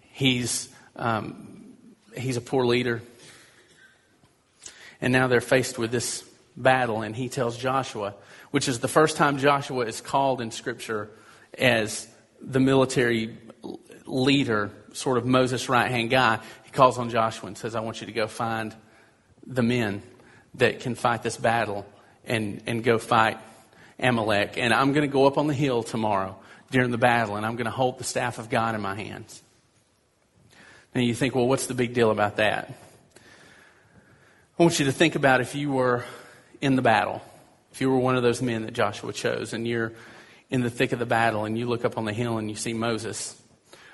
He's, 0.00 0.68
um, 0.96 1.74
he's 2.14 2.36
a 2.36 2.42
poor 2.42 2.66
leader. 2.66 3.00
And 5.00 5.12
now 5.12 5.28
they're 5.28 5.40
faced 5.40 5.78
with 5.78 5.90
this 5.90 6.24
battle, 6.56 7.02
and 7.02 7.14
he 7.14 7.28
tells 7.28 7.56
Joshua, 7.56 8.14
which 8.50 8.68
is 8.68 8.80
the 8.80 8.88
first 8.88 9.16
time 9.16 9.38
Joshua 9.38 9.86
is 9.86 10.00
called 10.00 10.40
in 10.40 10.50
Scripture 10.50 11.10
as 11.56 12.06
the 12.40 12.60
military 12.60 13.36
leader, 14.04 14.70
sort 14.92 15.18
of 15.18 15.24
Moses' 15.24 15.68
right 15.68 15.90
hand 15.90 16.10
guy. 16.10 16.40
He 16.64 16.70
calls 16.70 16.98
on 16.98 17.10
Joshua 17.10 17.46
and 17.46 17.56
says, 17.56 17.74
I 17.74 17.80
want 17.80 18.00
you 18.00 18.06
to 18.06 18.12
go 18.12 18.26
find 18.26 18.74
the 19.48 19.62
men 19.62 20.02
that 20.54 20.80
can 20.80 20.94
fight 20.94 21.22
this 21.22 21.36
battle 21.36 21.86
and, 22.24 22.62
and 22.66 22.84
go 22.84 22.98
fight 22.98 23.38
Amalek. 23.98 24.58
And 24.58 24.72
I'm 24.72 24.92
going 24.92 25.08
to 25.08 25.12
go 25.12 25.26
up 25.26 25.38
on 25.38 25.46
the 25.46 25.54
hill 25.54 25.82
tomorrow 25.82 26.36
during 26.70 26.90
the 26.90 26.98
battle 26.98 27.36
and 27.36 27.44
I'm 27.44 27.56
going 27.56 27.64
to 27.64 27.70
hold 27.70 27.98
the 27.98 28.04
staff 28.04 28.38
of 28.38 28.50
God 28.50 28.74
in 28.74 28.80
my 28.80 28.94
hands. 28.94 29.42
And 30.94 31.04
you 31.04 31.14
think, 31.14 31.34
well, 31.34 31.48
what's 31.48 31.66
the 31.66 31.74
big 31.74 31.94
deal 31.94 32.10
about 32.10 32.36
that? 32.36 32.72
I 34.58 34.62
want 34.62 34.78
you 34.78 34.86
to 34.86 34.92
think 34.92 35.14
about 35.14 35.40
if 35.40 35.54
you 35.54 35.70
were 35.70 36.04
in 36.60 36.76
the 36.76 36.82
battle, 36.82 37.22
if 37.72 37.80
you 37.80 37.90
were 37.90 37.98
one 37.98 38.16
of 38.16 38.22
those 38.22 38.42
men 38.42 38.62
that 38.62 38.72
Joshua 38.72 39.12
chose, 39.12 39.52
and 39.52 39.68
you're 39.68 39.92
in 40.50 40.62
the 40.62 40.70
thick 40.70 40.92
of 40.92 40.98
the 40.98 41.06
battle, 41.06 41.44
and 41.44 41.56
you 41.56 41.66
look 41.66 41.84
up 41.84 41.96
on 41.96 42.04
the 42.04 42.12
hill 42.12 42.38
and 42.38 42.50
you 42.50 42.56
see 42.56 42.72
Moses 42.72 43.40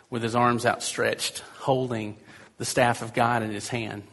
with 0.08 0.23
his 0.23 0.34
arms 0.34 0.64
outstretched, 0.64 1.40
holding 1.58 2.16
the 2.56 2.64
staff 2.64 3.02
of 3.02 3.12
God 3.12 3.42
in 3.42 3.50
his 3.50 3.68
hand. 3.68 4.04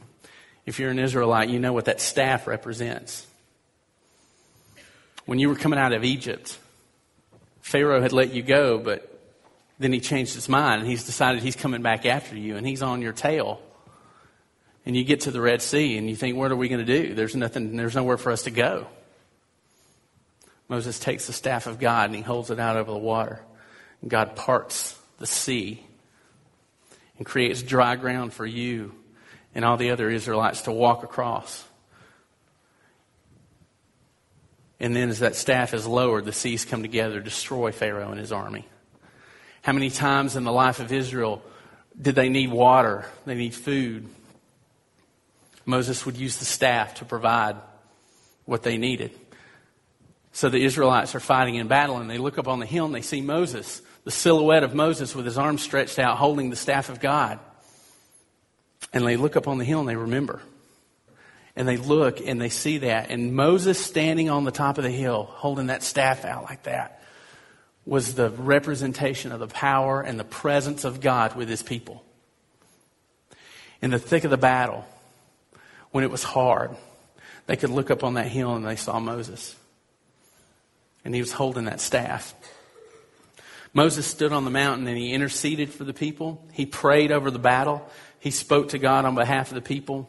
If 0.65 0.79
you're 0.79 0.91
an 0.91 0.99
Israelite, 0.99 1.49
you 1.49 1.59
know 1.59 1.73
what 1.73 1.85
that 1.85 1.99
staff 1.99 2.47
represents. 2.47 3.25
When 5.25 5.39
you 5.39 5.49
were 5.49 5.55
coming 5.55 5.79
out 5.79 5.93
of 5.93 6.03
Egypt, 6.03 6.57
Pharaoh 7.61 8.01
had 8.01 8.11
let 8.11 8.33
you 8.33 8.41
go, 8.41 8.77
but 8.77 9.07
then 9.79 9.93
he 9.93 9.99
changed 9.99 10.35
his 10.35 10.47
mind 10.47 10.81
and 10.81 10.89
he's 10.89 11.05
decided 11.05 11.41
he's 11.41 11.55
coming 11.55 11.81
back 11.81 12.05
after 12.05 12.35
you 12.35 12.57
and 12.57 12.67
he's 12.67 12.81
on 12.81 13.01
your 13.01 13.13
tail. 13.13 13.61
And 14.85 14.95
you 14.95 15.03
get 15.03 15.21
to 15.21 15.31
the 15.31 15.41
Red 15.41 15.61
Sea 15.61 15.97
and 15.97 16.09
you 16.09 16.15
think, 16.15 16.37
what 16.37 16.51
are 16.51 16.55
we 16.55 16.69
going 16.69 16.85
to 16.85 17.03
do? 17.03 17.13
There's 17.13 17.35
nothing, 17.35 17.75
there's 17.75 17.95
nowhere 17.95 18.17
for 18.17 18.31
us 18.31 18.43
to 18.43 18.51
go. 18.51 18.87
Moses 20.67 20.99
takes 20.99 21.27
the 21.27 21.33
staff 21.33 21.67
of 21.67 21.79
God 21.79 22.05
and 22.05 22.15
he 22.15 22.21
holds 22.21 22.49
it 22.49 22.59
out 22.59 22.77
over 22.77 22.91
the 22.91 22.97
water. 22.97 23.41
And 24.01 24.09
God 24.09 24.35
parts 24.35 24.97
the 25.17 25.27
sea 25.27 25.83
and 27.17 27.25
creates 27.25 27.61
dry 27.61 27.95
ground 27.95 28.33
for 28.33 28.45
you 28.45 28.93
and 29.53 29.65
all 29.65 29.77
the 29.77 29.91
other 29.91 30.09
Israelites 30.09 30.61
to 30.63 30.71
walk 30.71 31.03
across. 31.03 31.65
And 34.79 34.95
then 34.95 35.09
as 35.09 35.19
that 35.19 35.35
staff 35.35 35.73
is 35.73 35.85
lowered, 35.85 36.25
the 36.25 36.33
seas 36.33 36.65
come 36.65 36.81
together, 36.81 37.19
destroy 37.19 37.71
Pharaoh 37.71 38.09
and 38.09 38.19
his 38.19 38.31
army. 38.31 38.67
How 39.61 39.73
many 39.73 39.91
times 39.91 40.35
in 40.35 40.43
the 40.43 40.51
life 40.51 40.79
of 40.79 40.91
Israel 40.91 41.43
did 41.99 42.15
they 42.15 42.29
need 42.29 42.51
water? 42.51 43.05
They 43.25 43.35
need 43.35 43.53
food. 43.53 44.07
Moses 45.65 46.05
would 46.05 46.17
use 46.17 46.37
the 46.37 46.45
staff 46.45 46.95
to 46.95 47.05
provide 47.05 47.57
what 48.45 48.63
they 48.63 48.77
needed. 48.77 49.11
So 50.31 50.49
the 50.49 50.63
Israelites 50.63 51.13
are 51.13 51.19
fighting 51.19 51.55
in 51.55 51.67
battle 51.67 51.97
and 51.97 52.09
they 52.09 52.17
look 52.17 52.39
up 52.39 52.47
on 52.47 52.59
the 52.59 52.65
hill 52.65 52.85
and 52.85 52.95
they 52.95 53.01
see 53.01 53.21
Moses, 53.21 53.81
the 54.03 54.11
silhouette 54.11 54.63
of 54.63 54.73
Moses 54.73 55.15
with 55.15 55.25
his 55.25 55.37
arms 55.37 55.61
stretched 55.61 55.99
out 55.99 56.17
holding 56.17 56.49
the 56.49 56.55
staff 56.55 56.89
of 56.89 56.99
God. 56.99 57.39
And 58.93 59.05
they 59.05 59.17
look 59.17 59.35
up 59.35 59.47
on 59.47 59.57
the 59.57 59.65
hill 59.65 59.79
and 59.79 59.89
they 59.89 59.95
remember. 59.95 60.41
And 61.55 61.67
they 61.67 61.77
look 61.77 62.19
and 62.25 62.39
they 62.39 62.49
see 62.49 62.79
that. 62.79 63.09
And 63.09 63.35
Moses 63.35 63.79
standing 63.83 64.29
on 64.29 64.43
the 64.43 64.51
top 64.51 64.77
of 64.77 64.83
the 64.83 64.91
hill 64.91 65.23
holding 65.23 65.67
that 65.67 65.83
staff 65.83 66.25
out 66.25 66.43
like 66.43 66.63
that 66.63 67.01
was 67.85 68.13
the 68.13 68.29
representation 68.29 69.31
of 69.31 69.39
the 69.39 69.47
power 69.47 70.01
and 70.01 70.19
the 70.19 70.23
presence 70.23 70.85
of 70.85 71.01
God 71.01 71.35
with 71.35 71.49
his 71.49 71.63
people. 71.63 72.03
In 73.81 73.89
the 73.89 73.99
thick 73.99 74.23
of 74.23 74.29
the 74.29 74.37
battle, 74.37 74.85
when 75.91 76.03
it 76.03 76.11
was 76.11 76.23
hard, 76.23 76.71
they 77.47 77.55
could 77.55 77.71
look 77.71 77.89
up 77.89 78.03
on 78.03 78.13
that 78.13 78.27
hill 78.27 78.55
and 78.55 78.65
they 78.65 78.75
saw 78.75 78.99
Moses. 78.99 79.55
And 81.03 81.15
he 81.15 81.21
was 81.21 81.31
holding 81.31 81.65
that 81.65 81.81
staff. 81.81 82.35
Moses 83.73 84.05
stood 84.05 84.31
on 84.31 84.45
the 84.45 84.51
mountain 84.51 84.87
and 84.87 84.97
he 84.97 85.13
interceded 85.13 85.71
for 85.71 85.83
the 85.83 85.93
people. 85.93 86.45
He 86.51 86.65
prayed 86.65 87.11
over 87.11 87.31
the 87.31 87.39
battle. 87.39 87.89
He 88.21 88.29
spoke 88.29 88.69
to 88.69 88.77
God 88.77 89.05
on 89.05 89.15
behalf 89.15 89.49
of 89.49 89.55
the 89.55 89.61
people. 89.61 90.07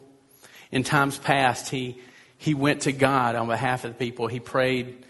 In 0.71 0.83
times 0.83 1.17
past, 1.17 1.69
he, 1.69 1.99
he 2.37 2.53
went 2.53 2.83
to 2.83 2.91
God 2.91 3.35
on 3.35 3.47
behalf 3.47 3.85
of 3.85 3.93
the 3.93 3.97
people. 3.97 4.27
He 4.27 4.39
prayed 4.39 5.03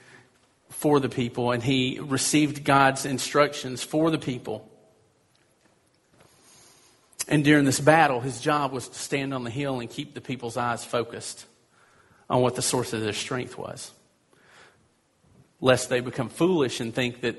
for 0.70 1.02
the 1.02 1.10
people 1.10 1.52
and 1.52 1.62
he 1.62 2.00
received 2.02 2.64
God's 2.64 3.06
instructions 3.06 3.84
for 3.84 4.10
the 4.10 4.18
people. 4.18 4.72
And 7.28 7.44
during 7.44 7.66
this 7.66 7.82
battle, 7.82 8.22
his 8.22 8.40
job 8.40 8.72
was 8.72 8.88
to 8.88 8.98
stand 8.98 9.34
on 9.34 9.44
the 9.44 9.50
hill 9.50 9.82
and 9.82 9.90
keep 9.90 10.14
the 10.14 10.22
people's 10.22 10.56
eyes 10.56 10.86
focused 10.86 11.46
on 12.30 12.42
what 12.42 12.56
the 12.56 12.62
source 12.62 12.94
of 12.94 13.02
their 13.02 13.12
strength 13.12 13.58
was. 13.58 13.92
Lest 15.60 15.90
they 15.90 16.00
become 16.00 16.30
foolish 16.30 16.80
and 16.80 16.96
think 16.96 17.20
that 17.20 17.36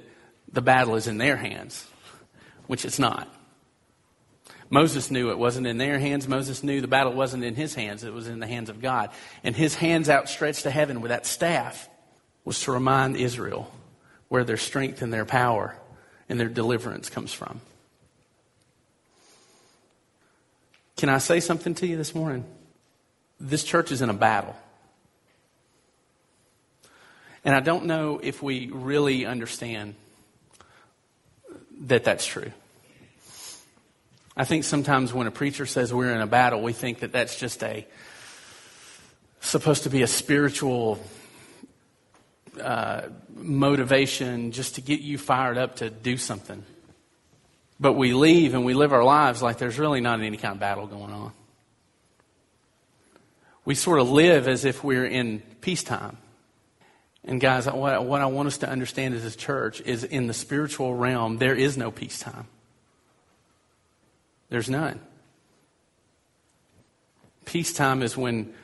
the 0.52 0.61
battle 0.61 0.94
is 0.94 1.06
in 1.06 1.16
their 1.16 1.37
hands, 1.38 1.87
which 2.66 2.85
it's 2.85 2.99
not. 2.99 3.35
Moses 4.71 5.11
knew 5.11 5.30
it 5.30 5.38
wasn't 5.38 5.66
in 5.66 5.78
their 5.78 5.99
hands. 5.99 6.26
Moses 6.26 6.62
knew 6.62 6.80
the 6.80 6.88
battle 6.88 7.12
wasn't 7.12 7.44
in 7.44 7.54
his 7.54 7.75
hands, 7.75 8.04
it 8.04 8.12
was 8.12 8.28
in 8.28 8.40
the 8.40 8.47
hands 8.47 8.71
of 8.71 8.80
God. 8.80 9.11
And 9.42 9.54
his 9.54 9.75
hands 9.75 10.09
outstretched 10.09 10.62
to 10.62 10.71
heaven 10.71 11.00
with 11.00 11.11
that 11.11 11.26
staff 11.26 11.88
was 12.44 12.61
to 12.62 12.73
remind 12.73 13.16
Israel 13.16 13.71
where 14.28 14.44
their 14.44 14.56
strength 14.56 15.02
and 15.02 15.12
their 15.12 15.25
power 15.25 15.76
and 16.28 16.40
their 16.40 16.49
deliverance 16.49 17.11
comes 17.11 17.33
from. 17.33 17.61
Can 20.97 21.09
I 21.09 21.18
say 21.18 21.40
something 21.40 21.75
to 21.76 21.87
you 21.87 21.97
this 21.97 22.14
morning? 22.14 22.44
This 23.40 23.64
church 23.64 23.92
is 23.92 24.00
in 24.00 24.11
a 24.11 24.14
battle. 24.14 24.56
And 27.44 27.54
I 27.54 27.61
don't 27.61 27.85
know 27.85 28.21
if 28.23 28.42
we 28.42 28.68
really 28.73 29.26
understand 29.26 29.94
that 31.83 32.04
that's 32.04 32.25
true. 32.25 32.52
I 34.36 34.44
think 34.44 34.64
sometimes 34.64 35.14
when 35.14 35.26
a 35.26 35.30
preacher 35.30 35.64
says 35.64 35.94
we're 35.94 36.12
in 36.12 36.20
a 36.20 36.26
battle, 36.26 36.60
we 36.60 36.72
think 36.72 37.00
that 37.00 37.12
that's 37.12 37.38
just 37.38 37.62
a 37.62 37.86
supposed 39.40 39.82
to 39.84 39.90
be 39.90 40.02
a 40.02 40.06
spiritual 40.06 40.98
uh, 42.60 43.02
motivation 43.34 44.52
just 44.52 44.76
to 44.76 44.80
get 44.80 45.00
you 45.00 45.18
fired 45.18 45.58
up 45.58 45.76
to 45.76 45.90
do 45.90 46.16
something. 46.16 46.64
But 47.78 47.92
we 47.92 48.14
leave 48.14 48.54
and 48.54 48.64
we 48.64 48.74
live 48.74 48.92
our 48.92 49.04
lives 49.04 49.42
like 49.42 49.58
there's 49.58 49.78
really 49.78 50.00
not 50.00 50.20
any 50.20 50.36
kind 50.36 50.54
of 50.54 50.60
battle 50.60 50.86
going 50.86 51.12
on. 51.12 51.32
We 53.64 53.74
sort 53.74 54.00
of 54.00 54.10
live 54.10 54.48
as 54.48 54.64
if 54.64 54.82
we're 54.82 55.06
in 55.06 55.40
peacetime. 55.60 56.16
And 57.24 57.40
guys, 57.40 57.66
what, 57.66 58.04
what 58.04 58.20
I 58.20 58.26
want 58.26 58.48
us 58.48 58.58
to 58.58 58.68
understand 58.68 59.14
as 59.14 59.24
a 59.24 59.36
church 59.36 59.80
is 59.80 60.04
in 60.04 60.26
the 60.26 60.34
spiritual 60.34 60.94
realm, 60.94 61.38
there 61.38 61.54
is 61.54 61.76
no 61.76 61.90
peacetime. 61.90 62.46
There's 64.48 64.70
none. 64.70 65.00
Peacetime 67.44 68.02
is 68.02 68.16
when 68.16 68.54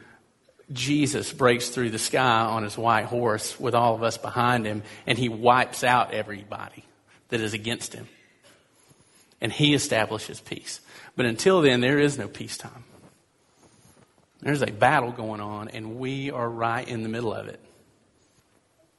Jesus 0.72 1.32
breaks 1.32 1.68
through 1.68 1.90
the 1.90 1.98
sky 1.98 2.42
on 2.42 2.62
his 2.62 2.78
white 2.78 3.06
horse 3.06 3.58
with 3.58 3.74
all 3.74 3.94
of 3.94 4.02
us 4.02 4.16
behind 4.18 4.66
him, 4.66 4.82
and 5.06 5.18
he 5.18 5.28
wipes 5.28 5.82
out 5.82 6.12
everybody 6.12 6.84
that 7.28 7.40
is 7.40 7.54
against 7.54 7.92
him. 7.92 8.06
And 9.40 9.52
he 9.52 9.74
establishes 9.74 10.40
peace. 10.40 10.80
But 11.16 11.26
until 11.26 11.62
then, 11.62 11.80
there 11.80 11.98
is 11.98 12.18
no 12.18 12.28
peacetime. 12.28 12.84
There's 14.40 14.62
a 14.62 14.70
battle 14.70 15.12
going 15.12 15.40
on, 15.40 15.68
and 15.68 15.98
we 15.98 16.30
are 16.30 16.48
right 16.48 16.86
in 16.86 17.02
the 17.02 17.08
middle 17.08 17.32
of 17.32 17.48
it. 17.48 17.60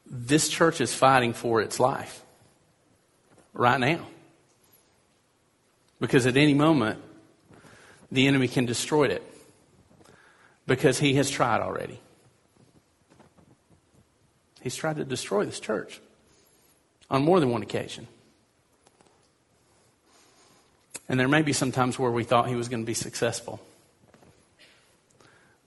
This 0.06 0.50
church 0.50 0.82
is 0.82 0.94
fighting 0.94 1.34
for 1.34 1.62
its 1.62 1.80
life 1.80 2.22
right 3.54 3.80
now. 3.80 4.08
Because 6.02 6.26
at 6.26 6.36
any 6.36 6.56
moment, 6.56 7.00
the 8.12 8.28
enemy 8.28 8.50
can 8.50 8.66
destroy 8.66 9.06
it 9.06 9.24
because 10.66 11.00
he 11.00 11.14
has 11.14 11.30
tried 11.30 11.62
already. 11.62 12.02
He's 14.62 14.76
tried 14.76 14.98
to 14.98 15.06
destroy 15.06 15.46
this 15.46 15.60
church 15.60 16.02
on 17.10 17.24
more 17.24 17.40
than 17.40 17.52
one 17.52 17.62
occasion. 17.62 18.08
And 21.08 21.20
there 21.20 21.28
may 21.28 21.44
be 21.44 21.54
some 21.54 21.72
times 21.72 22.00
where 22.00 22.12
we 22.12 22.24
thought 22.24 22.48
he 22.48 22.56
was 22.56 22.68
going 22.68 22.82
to 22.82 22.86
be 22.86 22.96
successful, 22.96 23.62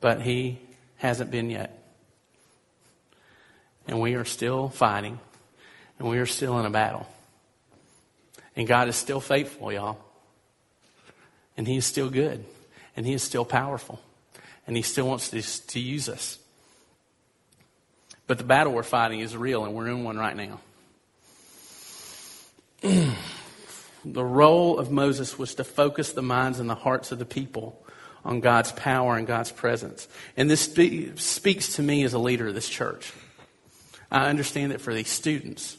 but 0.00 0.20
he 0.20 0.58
hasn't 0.96 1.30
been 1.30 1.48
yet. 1.48 1.80
And 3.86 4.00
we 4.00 4.14
are 4.14 4.24
still 4.24 4.68
fighting, 4.68 5.20
and 5.98 6.08
we 6.08 6.18
are 6.18 6.26
still 6.26 6.58
in 6.58 6.66
a 6.66 6.70
battle. 6.70 7.06
And 8.56 8.66
God 8.66 8.88
is 8.88 8.96
still 8.96 9.20
faithful, 9.20 9.72
y'all. 9.72 9.98
And 11.56 11.66
He 11.66 11.76
is 11.76 11.86
still 11.86 12.10
good, 12.10 12.44
and 12.96 13.06
He 13.06 13.12
is 13.12 13.22
still 13.22 13.44
powerful 13.44 14.00
and 14.66 14.76
He 14.76 14.82
still 14.82 15.06
wants 15.06 15.30
to, 15.30 15.42
to 15.68 15.80
use 15.80 16.08
us. 16.08 16.38
But 18.26 18.38
the 18.38 18.44
battle 18.44 18.72
we're 18.72 18.82
fighting 18.82 19.20
is 19.20 19.36
real, 19.36 19.64
and 19.64 19.74
we're 19.74 19.88
in 19.88 20.04
one 20.04 20.16
right 20.16 20.36
now. 20.36 20.60
the 24.04 24.24
role 24.24 24.78
of 24.78 24.90
Moses 24.90 25.38
was 25.38 25.54
to 25.56 25.64
focus 25.64 26.12
the 26.12 26.22
minds 26.22 26.60
and 26.60 26.68
the 26.68 26.74
hearts 26.74 27.12
of 27.12 27.18
the 27.18 27.26
people 27.26 27.80
on 28.24 28.40
God's 28.40 28.72
power 28.72 29.18
and 29.18 29.26
God's 29.26 29.52
presence. 29.52 30.08
And 30.36 30.48
this 30.48 30.62
spe- 30.62 31.18
speaks 31.18 31.76
to 31.76 31.82
me 31.82 32.04
as 32.04 32.14
a 32.14 32.18
leader 32.18 32.48
of 32.48 32.54
this 32.54 32.68
church. 32.68 33.12
I 34.10 34.28
understand 34.28 34.72
that 34.72 34.80
for 34.80 34.94
these 34.94 35.10
students, 35.10 35.76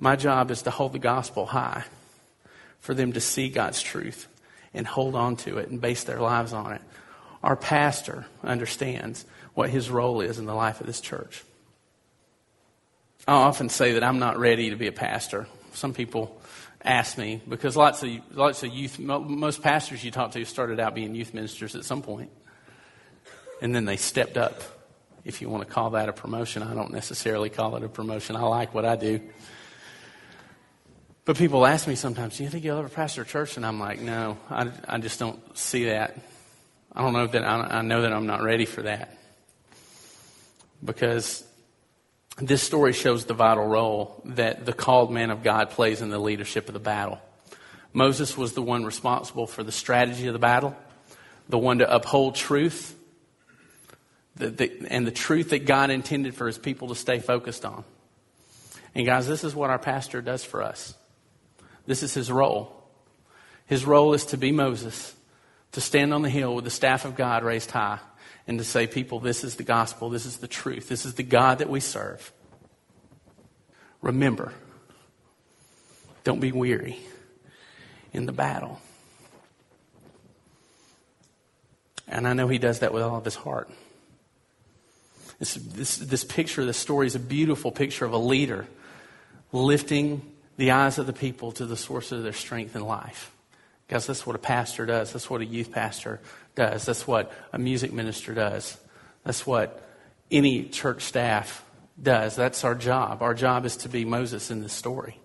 my 0.00 0.16
job 0.16 0.50
is 0.50 0.62
to 0.62 0.70
hold 0.70 0.94
the 0.94 0.98
gospel 0.98 1.44
high, 1.44 1.84
for 2.82 2.92
them 2.92 3.14
to 3.14 3.20
see 3.20 3.48
God's 3.48 3.80
truth 3.80 4.28
and 4.74 4.86
hold 4.86 5.14
on 5.14 5.36
to 5.36 5.58
it 5.58 5.70
and 5.70 5.80
base 5.80 6.04
their 6.04 6.20
lives 6.20 6.52
on 6.52 6.72
it. 6.72 6.82
Our 7.42 7.56
pastor 7.56 8.26
understands 8.42 9.24
what 9.54 9.70
his 9.70 9.88
role 9.88 10.20
is 10.20 10.38
in 10.38 10.46
the 10.46 10.54
life 10.54 10.80
of 10.80 10.86
this 10.86 11.00
church. 11.00 11.44
I 13.26 13.34
often 13.34 13.68
say 13.68 13.92
that 13.92 14.02
I'm 14.02 14.18
not 14.18 14.38
ready 14.38 14.70
to 14.70 14.76
be 14.76 14.88
a 14.88 14.92
pastor. 14.92 15.46
Some 15.72 15.94
people 15.94 16.40
ask 16.84 17.16
me 17.16 17.40
because 17.48 17.76
lots 17.76 18.02
of 18.02 18.10
lots 18.32 18.64
of 18.64 18.74
youth 18.74 18.98
most 18.98 19.62
pastors 19.62 20.02
you 20.02 20.10
talk 20.10 20.32
to 20.32 20.44
started 20.44 20.80
out 20.80 20.96
being 20.96 21.14
youth 21.14 21.32
ministers 21.32 21.76
at 21.76 21.84
some 21.84 22.02
and 23.60 23.72
then 23.74 23.84
they 23.84 23.96
stepped 23.96 24.36
up. 24.36 24.60
If 25.24 25.40
you 25.40 25.48
want 25.48 25.66
to 25.66 25.72
call 25.72 25.90
that 25.90 26.08
a 26.08 26.12
promotion, 26.12 26.64
I 26.64 26.74
don't 26.74 26.92
necessarily 26.92 27.48
call 27.48 27.76
it 27.76 27.84
a 27.84 27.88
promotion. 27.88 28.34
I 28.34 28.40
like 28.40 28.74
what 28.74 28.84
I 28.84 28.96
do. 28.96 29.20
But 31.24 31.36
people 31.36 31.64
ask 31.64 31.86
me 31.86 31.94
sometimes, 31.94 32.36
do 32.36 32.44
you 32.44 32.50
think 32.50 32.64
you'll 32.64 32.78
ever 32.78 32.88
pastor 32.88 33.22
a 33.22 33.24
church? 33.24 33.56
And 33.56 33.64
I'm 33.64 33.78
like, 33.78 34.00
no, 34.00 34.38
I, 34.50 34.70
I 34.88 34.98
just 34.98 35.20
don't 35.20 35.56
see 35.56 35.84
that. 35.84 36.18
I 36.92 37.00
don't 37.00 37.12
know 37.12 37.26
that, 37.26 37.44
I, 37.44 37.78
I 37.78 37.82
know 37.82 38.02
that 38.02 38.12
I'm 38.12 38.26
not 38.26 38.42
ready 38.42 38.64
for 38.64 38.82
that. 38.82 39.16
Because 40.84 41.44
this 42.38 42.62
story 42.62 42.92
shows 42.92 43.24
the 43.24 43.34
vital 43.34 43.64
role 43.64 44.20
that 44.24 44.66
the 44.66 44.72
called 44.72 45.12
man 45.12 45.30
of 45.30 45.44
God 45.44 45.70
plays 45.70 46.02
in 46.02 46.10
the 46.10 46.18
leadership 46.18 46.66
of 46.66 46.74
the 46.74 46.80
battle. 46.80 47.20
Moses 47.92 48.36
was 48.36 48.54
the 48.54 48.62
one 48.62 48.84
responsible 48.84 49.46
for 49.46 49.62
the 49.62 49.70
strategy 49.70 50.26
of 50.26 50.32
the 50.32 50.40
battle, 50.40 50.74
the 51.48 51.58
one 51.58 51.78
to 51.78 51.94
uphold 51.94 52.34
truth, 52.34 52.96
the, 54.34 54.48
the, 54.50 54.86
and 54.88 55.06
the 55.06 55.12
truth 55.12 55.50
that 55.50 55.66
God 55.66 55.90
intended 55.90 56.34
for 56.34 56.48
his 56.48 56.58
people 56.58 56.88
to 56.88 56.94
stay 56.96 57.20
focused 57.20 57.64
on. 57.64 57.84
And 58.94 59.06
guys, 59.06 59.28
this 59.28 59.44
is 59.44 59.54
what 59.54 59.70
our 59.70 59.78
pastor 59.78 60.20
does 60.20 60.42
for 60.42 60.62
us. 60.62 60.94
This 61.86 62.02
is 62.02 62.14
his 62.14 62.30
role. 62.30 62.82
His 63.66 63.84
role 63.84 64.14
is 64.14 64.26
to 64.26 64.36
be 64.36 64.52
Moses, 64.52 65.14
to 65.72 65.80
stand 65.80 66.12
on 66.12 66.22
the 66.22 66.30
hill 66.30 66.54
with 66.54 66.64
the 66.64 66.70
staff 66.70 67.04
of 67.04 67.16
God 67.16 67.42
raised 67.42 67.70
high, 67.70 67.98
and 68.46 68.58
to 68.58 68.64
say, 68.64 68.86
people, 68.86 69.20
this 69.20 69.44
is 69.44 69.56
the 69.56 69.62
gospel, 69.62 70.10
this 70.10 70.26
is 70.26 70.38
the 70.38 70.48
truth, 70.48 70.88
this 70.88 71.04
is 71.04 71.14
the 71.14 71.22
God 71.22 71.58
that 71.58 71.70
we 71.70 71.80
serve. 71.80 72.32
Remember, 74.00 74.52
don't 76.24 76.40
be 76.40 76.52
weary 76.52 76.98
in 78.12 78.26
the 78.26 78.32
battle. 78.32 78.80
And 82.08 82.28
I 82.28 82.32
know 82.32 82.48
he 82.48 82.58
does 82.58 82.80
that 82.80 82.92
with 82.92 83.02
all 83.02 83.16
of 83.16 83.24
his 83.24 83.36
heart. 83.36 83.70
This, 85.38 85.54
this, 85.54 85.96
this 85.96 86.24
picture, 86.24 86.64
this 86.64 86.76
story 86.76 87.06
is 87.06 87.14
a 87.14 87.20
beautiful 87.20 87.72
picture 87.72 88.04
of 88.04 88.12
a 88.12 88.18
leader 88.18 88.66
lifting 89.52 90.22
the 90.56 90.70
eyes 90.70 90.98
of 90.98 91.06
the 91.06 91.12
people 91.12 91.52
to 91.52 91.66
the 91.66 91.76
source 91.76 92.12
of 92.12 92.22
their 92.22 92.32
strength 92.32 92.74
and 92.74 92.86
life. 92.86 93.32
Because 93.86 94.06
that's 94.06 94.26
what 94.26 94.36
a 94.36 94.38
pastor 94.38 94.86
does. 94.86 95.12
That's 95.12 95.28
what 95.28 95.40
a 95.40 95.44
youth 95.44 95.72
pastor 95.72 96.20
does. 96.54 96.86
That's 96.86 97.06
what 97.06 97.32
a 97.52 97.58
music 97.58 97.92
minister 97.92 98.34
does. 98.34 98.78
That's 99.24 99.46
what 99.46 99.82
any 100.30 100.64
church 100.64 101.02
staff 101.02 101.64
does. 102.00 102.36
That's 102.36 102.64
our 102.64 102.74
job. 102.74 103.22
Our 103.22 103.34
job 103.34 103.66
is 103.66 103.76
to 103.78 103.88
be 103.88 104.04
Moses 104.04 104.50
in 104.50 104.62
this 104.62 104.72
story. 104.72 105.18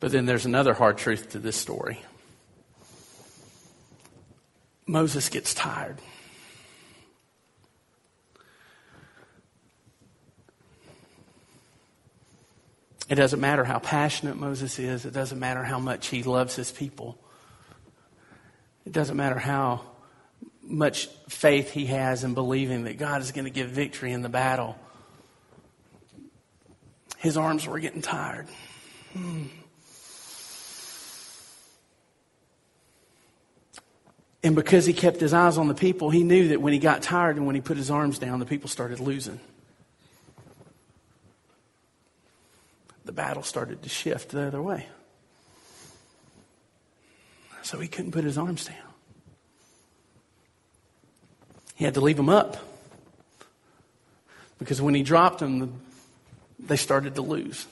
But 0.00 0.12
then 0.12 0.26
there's 0.26 0.44
another 0.44 0.74
hard 0.74 0.98
truth 0.98 1.30
to 1.30 1.38
this 1.38 1.56
story 1.56 2.02
Moses 4.86 5.28
gets 5.28 5.52
tired. 5.52 6.00
It 13.08 13.14
doesn't 13.14 13.40
matter 13.40 13.64
how 13.64 13.78
passionate 13.78 14.36
Moses 14.36 14.78
is. 14.78 15.06
It 15.06 15.12
doesn't 15.12 15.38
matter 15.38 15.62
how 15.62 15.78
much 15.78 16.08
he 16.08 16.22
loves 16.22 16.56
his 16.56 16.72
people. 16.72 17.18
It 18.84 18.92
doesn't 18.92 19.16
matter 19.16 19.38
how 19.38 19.82
much 20.62 21.06
faith 21.28 21.70
he 21.70 21.86
has 21.86 22.24
in 22.24 22.34
believing 22.34 22.84
that 22.84 22.98
God 22.98 23.22
is 23.22 23.30
going 23.30 23.44
to 23.44 23.50
give 23.50 23.70
victory 23.70 24.12
in 24.12 24.22
the 24.22 24.28
battle. 24.28 24.76
His 27.18 27.36
arms 27.36 27.66
were 27.66 27.78
getting 27.78 28.02
tired. 28.02 28.48
And 34.42 34.54
because 34.54 34.86
he 34.86 34.92
kept 34.92 35.20
his 35.20 35.32
eyes 35.32 35.58
on 35.58 35.66
the 35.68 35.74
people, 35.74 36.10
he 36.10 36.22
knew 36.22 36.48
that 36.48 36.60
when 36.60 36.72
he 36.72 36.78
got 36.78 37.02
tired 37.02 37.36
and 37.36 37.46
when 37.46 37.54
he 37.54 37.60
put 37.60 37.76
his 37.76 37.90
arms 37.90 38.18
down, 38.18 38.38
the 38.38 38.46
people 38.46 38.68
started 38.68 39.00
losing. 39.00 39.40
The 43.06 43.12
battle 43.12 43.42
started 43.42 43.82
to 43.84 43.88
shift 43.88 44.30
the 44.30 44.46
other 44.48 44.60
way. 44.60 44.86
So 47.62 47.78
he 47.78 47.88
couldn't 47.88 48.12
put 48.12 48.24
his 48.24 48.36
arms 48.36 48.66
down. 48.66 48.76
He 51.76 51.84
had 51.84 51.94
to 51.94 52.00
leave 52.00 52.16
them 52.16 52.28
up. 52.28 52.56
Because 54.58 54.80
when 54.80 54.94
he 54.94 55.02
dropped 55.02 55.38
them, 55.38 55.80
they 56.58 56.76
started 56.76 57.14
to 57.16 57.22
lose. 57.22 57.66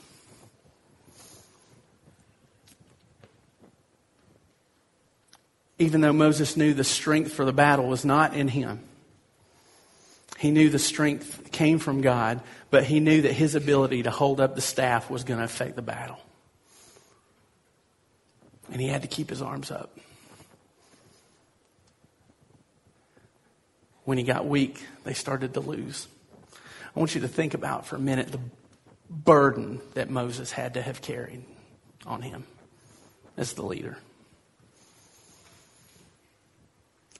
Even 5.77 6.01
though 6.01 6.13
Moses 6.13 6.55
knew 6.55 6.73
the 6.73 6.83
strength 6.83 7.33
for 7.33 7.43
the 7.43 7.51
battle 7.51 7.87
was 7.87 8.05
not 8.05 8.33
in 8.33 8.47
him, 8.47 8.79
he 10.45 10.51
knew 10.51 10.69
the 10.69 10.77
strength 10.77 11.51
came 11.51 11.79
from 11.79 12.01
God, 12.01 12.39
but 12.69 12.83
he 12.83 12.99
knew 12.99 13.23
that 13.23 13.33
his 13.33 13.55
ability 13.55 14.03
to 14.03 14.11
hold 14.11 14.39
up 14.39 14.53
the 14.53 14.61
staff 14.61 15.09
was 15.09 15.23
going 15.23 15.39
to 15.39 15.43
affect 15.43 15.75
the 15.75 15.81
battle. 15.81 16.19
And 18.71 18.79
he 18.79 18.87
had 18.87 19.01
to 19.01 19.07
keep 19.07 19.27
his 19.27 19.41
arms 19.41 19.71
up. 19.71 19.97
When 24.03 24.19
he 24.19 24.23
got 24.23 24.45
weak, 24.45 24.85
they 25.03 25.15
started 25.15 25.55
to 25.55 25.61
lose. 25.61 26.07
I 26.95 26.99
want 26.99 27.15
you 27.15 27.21
to 27.21 27.27
think 27.27 27.55
about 27.55 27.87
for 27.87 27.95
a 27.95 27.99
minute 27.99 28.31
the 28.31 28.39
burden 29.09 29.81
that 29.95 30.11
Moses 30.11 30.51
had 30.51 30.75
to 30.75 30.81
have 30.83 31.01
carried 31.01 31.43
on 32.05 32.21
him 32.21 32.43
as 33.35 33.53
the 33.53 33.63
leader. 33.63 33.97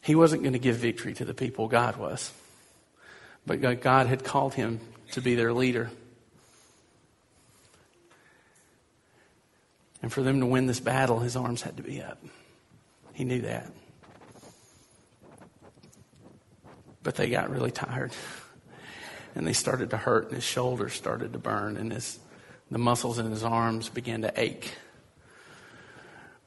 He 0.02 0.14
wasn't 0.14 0.44
going 0.44 0.54
to 0.54 0.60
give 0.60 0.76
victory 0.76 1.16
to 1.16 1.26
the 1.26 1.34
people, 1.34 1.68
God 1.68 1.98
was. 1.98 2.32
But 3.46 3.82
God 3.82 4.08
had 4.08 4.24
called 4.24 4.56
him 4.56 4.80
to 5.12 5.22
be 5.22 5.36
their 5.36 5.54
leader. 5.54 5.92
And 10.02 10.12
for 10.12 10.22
them 10.22 10.40
to 10.40 10.46
win 10.46 10.66
this 10.66 10.80
battle, 10.80 11.20
his 11.20 11.36
arms 11.36 11.62
had 11.62 11.78
to 11.78 11.84
be 11.84 12.02
up. 12.02 12.24
He 13.14 13.24
knew 13.24 13.42
that. 13.42 13.72
But 17.02 17.16
they 17.16 17.30
got 17.30 17.50
really 17.50 17.72
tired. 17.72 18.12
And 19.36 19.46
they 19.46 19.54
started 19.54 19.92
to 19.92 19.98
hurt, 19.98 20.26
and 20.26 20.36
his 20.36 20.44
shoulders 20.44 20.94
started 20.94 21.34
to 21.34 21.40
burn, 21.40 21.78
and 21.78 21.92
his, 21.92 22.20
the 22.72 22.78
muscles 22.78 23.20
in 23.20 23.30
his 23.30 23.44
arms 23.44 23.90
began 23.90 24.22
to 24.22 24.34
ache. 24.40 24.74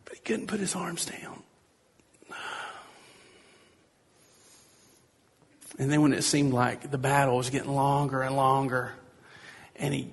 But 0.04 0.14
he 0.14 0.20
couldn't 0.20 0.46
put 0.46 0.60
his 0.60 0.74
arms 0.74 1.06
down. 1.06 1.42
And 5.78 5.90
then 5.90 6.02
when 6.02 6.12
it 6.12 6.22
seemed 6.22 6.52
like 6.52 6.90
the 6.90 6.98
battle 6.98 7.36
was 7.36 7.50
getting 7.50 7.72
longer 7.72 8.22
and 8.22 8.36
longer, 8.36 8.92
and 9.76 9.94
he 9.94 10.10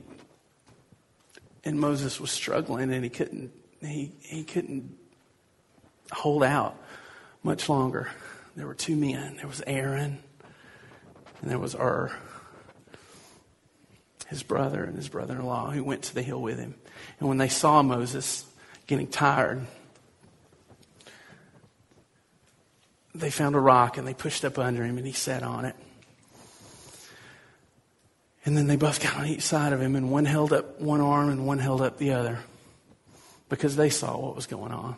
and 1.63 1.80
Moses 1.80 2.19
was 2.19 2.32
struggling 2.32 2.93
and 2.93 3.04
he 3.04 3.10
couldn't 3.10 3.51
he, 3.82 4.12
he 4.21 4.43
couldn't 4.43 4.95
hold 6.12 6.43
out 6.43 6.78
much 7.43 7.67
longer. 7.67 8.10
There 8.56 8.67
were 8.67 8.75
two 8.75 8.95
men. 8.95 9.38
There 9.38 9.47
was 9.47 9.62
Aaron 9.65 10.19
and 11.41 11.51
there 11.51 11.60
was 11.60 11.73
Hur, 11.73 12.12
his 14.28 14.43
brother 14.43 14.84
and 14.84 14.95
his 14.95 15.10
brother 15.10 15.36
in 15.36 15.45
law, 15.45 15.71
who 15.71 15.84
went 15.84 16.04
to 16.04 16.15
the 16.15 16.21
hill 16.21 16.41
with 16.41 16.58
him. 16.58 16.75
And 17.19 17.28
when 17.28 17.38
they 17.38 17.49
saw 17.49 17.82
Moses 17.82 18.45
getting 18.88 19.08
tired, 19.08 19.65
they 23.19 23.32
found 23.32 23.56
a 23.56 23.60
rock 23.60 23.97
and 23.97 24.08
they 24.08 24.13
pushed 24.13 24.45
up 24.45 24.58
under 24.60 24.84
him 24.84 24.97
and 24.97 25.08
he 25.08 25.13
sat 25.13 25.43
on 25.43 25.65
it. 25.65 25.75
And 28.45 28.56
then 28.56 28.67
they 28.67 28.75
both 28.75 29.01
got 29.01 29.17
on 29.17 29.25
each 29.25 29.41
side 29.41 29.73
of 29.73 29.82
him 29.82 29.95
and 29.95 30.12
one 30.12 30.25
held 30.25 30.54
up 30.54 30.80
one 30.80 31.01
arm 31.01 31.30
and 31.30 31.47
one 31.47 31.58
held 31.58 31.82
up 31.82 31.97
the 31.97 32.12
other 32.12 32.39
because 33.49 33.75
they 33.75 33.89
saw 33.89 34.17
what 34.17 34.36
was 34.36 34.45
going 34.45 34.71
on. 34.71 34.95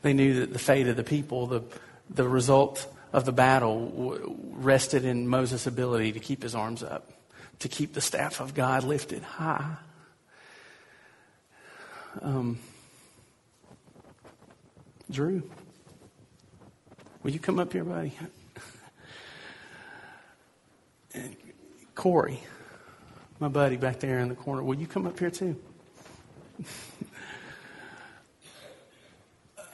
They 0.00 0.14
knew 0.14 0.40
that 0.40 0.52
the 0.52 0.58
fate 0.58 0.88
of 0.88 0.96
the 0.96 1.04
people, 1.04 1.46
the, 1.46 1.62
the 2.10 2.26
result 2.26 2.86
of 3.12 3.24
the 3.24 3.32
battle 3.32 4.18
rested 4.52 5.04
in 5.04 5.28
Moses' 5.28 5.66
ability 5.66 6.12
to 6.12 6.20
keep 6.20 6.42
his 6.42 6.54
arms 6.54 6.82
up, 6.82 7.10
to 7.58 7.68
keep 7.68 7.92
the 7.92 8.00
staff 8.00 8.40
of 8.40 8.54
God 8.54 8.84
lifted 8.84 9.22
high. 9.22 9.76
Um, 12.20 12.58
Drew. 15.10 15.42
Will 17.22 17.30
you 17.30 17.38
come 17.38 17.60
up 17.60 17.72
here, 17.72 17.84
buddy? 17.84 18.12
And 21.14 21.36
Corey, 21.94 22.40
my 23.38 23.46
buddy 23.46 23.76
back 23.76 24.00
there 24.00 24.18
in 24.18 24.28
the 24.28 24.34
corner, 24.34 24.62
will 24.64 24.74
you 24.74 24.88
come 24.88 25.06
up 25.06 25.18
here 25.18 25.30
too? 25.30 25.54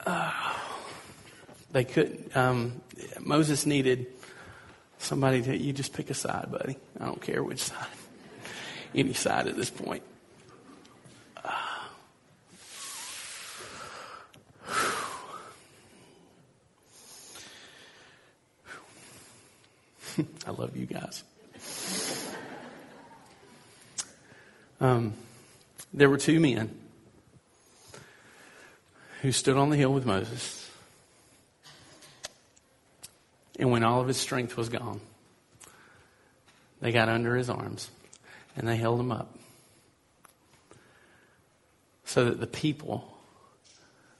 uh, 0.05 0.53
they 1.71 1.85
couldn't. 1.85 2.37
Um, 2.37 2.81
Moses 3.19 3.65
needed 3.65 4.05
somebody 4.99 5.41
to. 5.41 5.57
You 5.57 5.73
just 5.73 5.93
pick 5.93 6.11
a 6.11 6.13
side, 6.13 6.51
buddy. 6.51 6.77
I 6.99 7.05
don't 7.05 7.21
care 7.21 7.43
which 7.43 7.63
side. 7.63 7.87
Any 8.93 9.13
side 9.13 9.47
at 9.47 9.55
this 9.55 9.71
point. 9.71 10.03
I 20.45 20.51
love 20.51 20.75
you 20.75 20.85
guys. 20.85 21.23
Um, 24.81 25.13
there 25.93 26.09
were 26.09 26.17
two 26.17 26.39
men 26.39 26.73
who 29.21 29.31
stood 29.31 29.57
on 29.57 29.69
the 29.69 29.75
hill 29.75 29.93
with 29.93 30.05
Moses. 30.05 30.69
And 33.59 33.71
when 33.71 33.83
all 33.83 33.99
of 33.99 34.07
his 34.07 34.15
strength 34.15 34.55
was 34.55 34.69
gone, 34.69 35.01
they 36.79 36.93
got 36.93 37.09
under 37.09 37.35
his 37.35 37.49
arms 37.49 37.89
and 38.55 38.65
they 38.65 38.77
held 38.77 39.01
him 39.01 39.11
up 39.11 39.35
so 42.05 42.25
that 42.25 42.39
the 42.39 42.47
people 42.47 43.17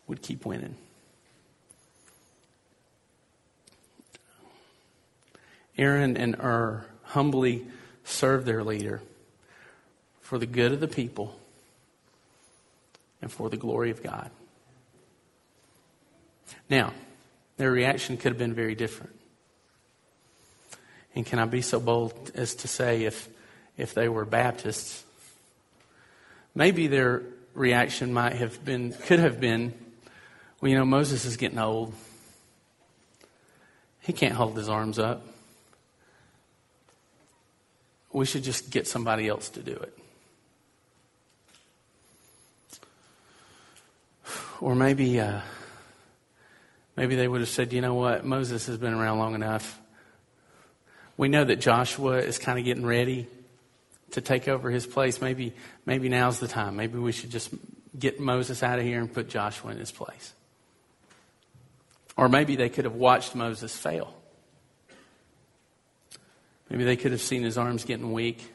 would 0.07 0.21
keep 0.21 0.45
winning. 0.45 0.75
Aaron 5.77 6.17
and 6.17 6.35
Hur 6.35 6.85
humbly 7.03 7.65
served 8.03 8.45
their 8.45 8.63
leader 8.63 9.01
for 10.29 10.37
the 10.37 10.45
good 10.45 10.71
of 10.71 10.79
the 10.79 10.87
people 10.87 11.35
and 13.19 13.31
for 13.31 13.49
the 13.49 13.57
glory 13.57 13.89
of 13.89 14.03
God. 14.03 14.29
Now, 16.69 16.93
their 17.57 17.71
reaction 17.71 18.15
could 18.15 18.33
have 18.33 18.37
been 18.37 18.53
very 18.53 18.75
different. 18.75 19.15
And 21.15 21.25
can 21.25 21.39
I 21.39 21.45
be 21.45 21.63
so 21.63 21.79
bold 21.79 22.29
as 22.35 22.53
to 22.57 22.67
say 22.67 23.05
if, 23.05 23.27
if 23.75 23.95
they 23.95 24.07
were 24.07 24.23
Baptists, 24.23 25.03
maybe 26.53 26.85
their 26.85 27.23
reaction 27.55 28.13
might 28.13 28.33
have 28.33 28.63
been, 28.63 28.93
could 28.93 29.17
have 29.17 29.41
been, 29.41 29.73
well, 30.61 30.69
you 30.69 30.77
know, 30.77 30.85
Moses 30.85 31.25
is 31.25 31.37
getting 31.37 31.57
old. 31.57 31.91
He 34.01 34.13
can't 34.13 34.35
hold 34.35 34.55
his 34.55 34.69
arms 34.69 34.99
up. 34.99 35.25
We 38.13 38.27
should 38.27 38.43
just 38.43 38.69
get 38.69 38.85
somebody 38.85 39.27
else 39.27 39.49
to 39.49 39.63
do 39.63 39.73
it. 39.73 39.98
Or 44.61 44.75
maybe, 44.75 45.19
uh, 45.19 45.39
maybe 46.95 47.15
they 47.15 47.27
would 47.27 47.41
have 47.41 47.49
said, 47.49 47.71
you 47.71 47.81
know 47.81 47.93
what, 47.93 48.25
Moses 48.25 48.65
has 48.67 48.77
been 48.77 48.93
around 48.93 49.19
long 49.19 49.35
enough. 49.35 49.79
We 51.15 51.29
know 51.29 51.45
that 51.45 51.57
Joshua 51.57 52.17
is 52.17 52.37
kind 52.37 52.59
of 52.59 52.65
getting 52.65 52.85
ready 52.85 53.27
to 54.11 54.21
take 54.21 54.47
over 54.47 54.69
his 54.69 54.85
place. 54.85 55.21
Maybe, 55.21 55.53
maybe 55.85 56.09
now's 56.09 56.39
the 56.39 56.47
time. 56.47 56.75
Maybe 56.75 56.97
we 56.97 57.11
should 57.11 57.29
just 57.29 57.51
get 57.97 58.19
Moses 58.19 58.63
out 58.63 58.79
of 58.79 58.85
here 58.85 58.99
and 58.99 59.13
put 59.13 59.29
Joshua 59.29 59.71
in 59.71 59.77
his 59.77 59.91
place. 59.91 60.33
Or 62.17 62.27
maybe 62.27 62.55
they 62.55 62.69
could 62.69 62.85
have 62.85 62.95
watched 62.95 63.35
Moses 63.35 63.75
fail. 63.75 64.13
Maybe 66.69 66.83
they 66.83 66.97
could 66.97 67.11
have 67.11 67.21
seen 67.21 67.43
his 67.43 67.57
arms 67.57 67.85
getting 67.85 68.11
weak 68.11 68.45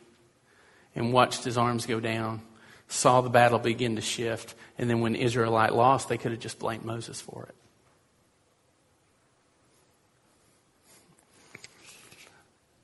and 0.94 1.12
watched 1.12 1.44
his 1.44 1.56
arms 1.56 1.86
go 1.86 1.98
down, 1.98 2.42
saw 2.88 3.20
the 3.20 3.30
battle 3.30 3.58
begin 3.58 3.96
to 3.96 4.02
shift, 4.02 4.54
and 4.78 4.88
then 4.88 5.00
when 5.00 5.14
Israelite 5.14 5.74
lost, 5.74 6.08
they 6.08 6.18
could 6.18 6.32
have 6.32 6.40
just 6.40 6.58
blamed 6.58 6.84
Moses 6.84 7.20
for 7.20 7.46
it. 7.48 7.54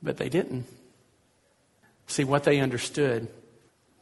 But 0.03 0.17
they 0.17 0.29
didn't. 0.29 0.67
See, 2.07 2.25
what 2.25 2.45
they 2.45 2.61
understood 2.61 3.29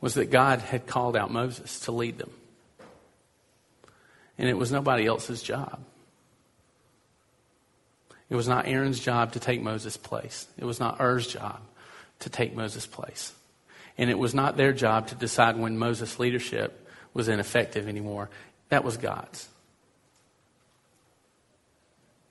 was 0.00 0.14
that 0.14 0.30
God 0.30 0.60
had 0.60 0.86
called 0.86 1.16
out 1.16 1.30
Moses 1.30 1.80
to 1.80 1.92
lead 1.92 2.18
them. 2.18 2.30
And 4.38 4.48
it 4.48 4.56
was 4.56 4.70
nobody 4.70 5.06
else's 5.06 5.42
job. 5.42 5.80
It 8.30 8.36
was 8.36 8.46
not 8.46 8.68
Aaron's 8.68 9.00
job 9.00 9.32
to 9.32 9.40
take 9.40 9.60
Moses' 9.60 9.96
place. 9.96 10.46
It 10.56 10.64
was 10.64 10.78
not 10.78 10.98
Hur's 10.98 11.26
job 11.26 11.60
to 12.20 12.30
take 12.30 12.54
Moses' 12.54 12.86
place. 12.86 13.32
And 13.98 14.08
it 14.08 14.18
was 14.18 14.34
not 14.34 14.56
their 14.56 14.72
job 14.72 15.08
to 15.08 15.14
decide 15.14 15.58
when 15.58 15.76
Moses' 15.76 16.18
leadership 16.18 16.88
was 17.12 17.28
ineffective 17.28 17.88
anymore. 17.88 18.30
That 18.68 18.84
was 18.84 18.96
God's. 18.96 19.48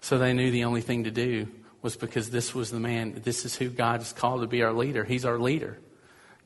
So 0.01 0.17
they 0.17 0.33
knew 0.33 0.49
the 0.49 0.63
only 0.63 0.81
thing 0.81 1.03
to 1.03 1.11
do 1.11 1.47
was 1.81 1.97
because 1.97 2.29
this 2.29 2.55
was 2.55 2.71
the 2.71 2.79
man, 2.79 3.21
this 3.23 3.43
is 3.43 3.55
who 3.55 3.69
God 3.69 3.99
has 3.99 4.13
called 4.13 4.41
to 4.41 4.47
be 4.47 4.63
our 4.63 4.73
leader. 4.73 5.03
He's 5.03 5.25
our 5.25 5.37
leader. 5.37 5.77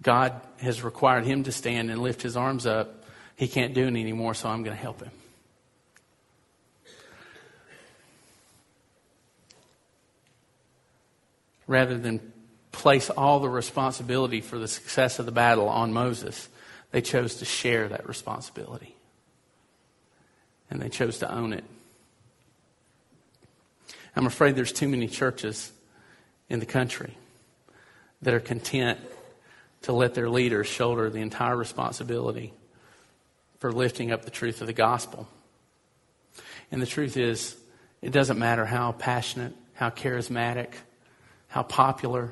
God 0.02 0.42
has 0.58 0.84
required 0.84 1.26
him 1.26 1.44
to 1.44 1.52
stand 1.52 1.92
and 1.92 2.02
lift 2.02 2.24
his 2.24 2.36
arms 2.36 2.66
up. 2.66 3.06
He 3.36 3.48
can't 3.48 3.76
do 3.76 3.84
it 3.84 3.88
anymore, 3.88 4.34
so 4.34 4.50
I'm 4.50 4.64
going 4.64 4.76
to 4.76 4.82
help 4.82 5.02
him. 5.02 5.12
rather 11.72 11.98
than 11.98 12.20
place 12.82 13.12
all 13.12 13.40
the 13.40 13.48
responsibility 13.48 14.42
for 14.42 14.58
the 14.58 14.68
success 14.68 15.20
of 15.20 15.28
the 15.28 15.32
battle 15.32 15.70
on 15.70 15.94
Moses, 15.94 16.50
they 16.90 17.02
chose 17.02 17.36
to 17.36 17.46
share 17.46 17.88
that 17.90 18.08
responsibility. 18.08 18.96
And 20.72 20.82
they 20.82 20.90
chose 20.90 21.20
to 21.20 21.32
own 21.32 21.54
it. 21.54 21.64
I'm 24.16 24.26
afraid 24.26 24.56
there's 24.56 24.74
too 24.74 24.88
many 24.88 25.08
churches 25.08 25.72
in 26.50 26.60
the 26.60 26.66
country 26.66 27.16
that 28.24 28.34
are 28.34 28.40
content 28.40 29.00
to 29.84 29.94
let 29.94 30.16
their 30.16 30.28
leaders 30.30 30.66
shoulder 30.66 31.12
the 31.12 31.22
entire 31.22 31.56
responsibility 31.56 32.52
for 33.60 33.72
lifting 33.72 34.12
up 34.12 34.26
the 34.26 34.32
truth 34.32 34.60
of 34.60 34.66
the 34.66 34.74
gospel. 34.74 35.28
And 36.72 36.82
the 36.82 36.88
truth 36.88 37.16
is, 37.16 37.56
it 38.02 38.10
doesn't 38.12 38.40
matter 38.40 38.66
how 38.66 38.94
passionate, 38.94 39.54
how 39.76 39.92
charismatic, 39.92 40.70
how 41.48 41.62
popular 41.62 42.32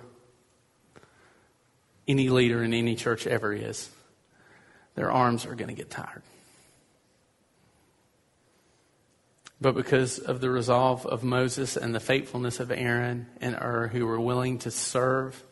any 2.10 2.30
leader 2.30 2.63
in 2.63 2.74
any 2.74 2.95
church 2.95 3.28
ever 3.28 3.54
is, 3.54 3.89
their 4.95 5.12
arms 5.12 5.45
are 5.45 5.56
going 5.56 5.69
to 5.69 5.76
get 5.76 5.89
tired. 5.89 6.24
But 9.62 9.76
because 9.76 10.19
of 10.19 10.41
the 10.41 10.50
resolve 10.50 11.06
of 11.06 11.24
Moses 11.24 11.78
and 11.78 11.93
the 11.93 12.00
faithfulness 12.00 12.60
of 12.60 12.72
Aaron 12.72 13.28
and 13.39 13.56
Hur, 13.56 13.88
who 13.89 14.08
were 14.08 14.19
willing 14.19 14.58
to 14.60 14.72
serve 14.72 15.43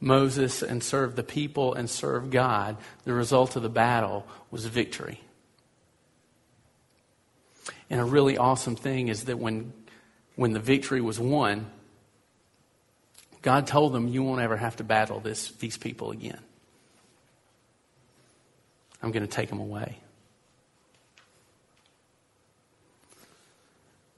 Moses 0.00 0.62
and 0.62 0.82
serve 0.82 1.16
the 1.16 1.22
people 1.22 1.72
and 1.72 1.88
serve 1.88 2.30
God, 2.30 2.76
the 3.04 3.14
result 3.14 3.56
of 3.56 3.62
the 3.62 3.68
battle 3.70 4.26
was 4.50 4.66
victory. 4.66 5.20
And 7.88 8.00
a 8.00 8.04
really 8.04 8.36
awesome 8.36 8.76
thing 8.76 9.08
is 9.08 9.24
that 9.24 9.38
when, 9.38 9.72
when 10.34 10.52
the 10.52 10.60
victory 10.60 11.00
was 11.00 11.18
won, 11.18 11.70
God 13.46 13.68
told 13.68 13.92
them, 13.92 14.08
You 14.08 14.24
won't 14.24 14.40
ever 14.40 14.56
have 14.56 14.74
to 14.78 14.84
battle 14.84 15.20
this, 15.20 15.52
these 15.52 15.76
people 15.76 16.10
again. 16.10 16.40
I'm 19.00 19.12
going 19.12 19.24
to 19.24 19.32
take 19.32 19.48
them 19.50 19.60
away. 19.60 19.98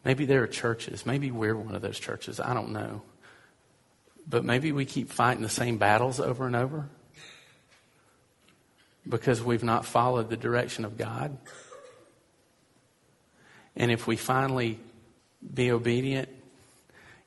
Maybe 0.03 0.25
there 0.25 0.43
are 0.45 0.47
churches. 0.47 1.05
Maybe 1.05 1.31
we're 1.31 1.55
one 1.55 1.75
of 1.75 1.83
those 1.83 1.99
churches. 1.99 2.41
I 2.41 2.55
don't 2.55 2.71
know. 2.71 3.03
But 4.27 4.47
maybe 4.47 4.73
we 4.73 4.87
keep 4.87 5.11
fighting 5.11 5.43
the 5.43 5.51
same 5.51 5.77
battles 5.77 6.21
over 6.21 6.47
and 6.47 6.57
over 6.57 6.89
because 9.07 9.43
we've 9.43 9.63
not 9.63 9.85
followed 9.85 10.31
the 10.31 10.39
direction 10.39 10.87
of 10.87 10.97
God. 10.97 11.37
And 13.77 13.91
if 13.91 14.07
we 14.07 14.17
finally 14.17 14.81
be 15.53 15.71
obedient, 15.71 16.31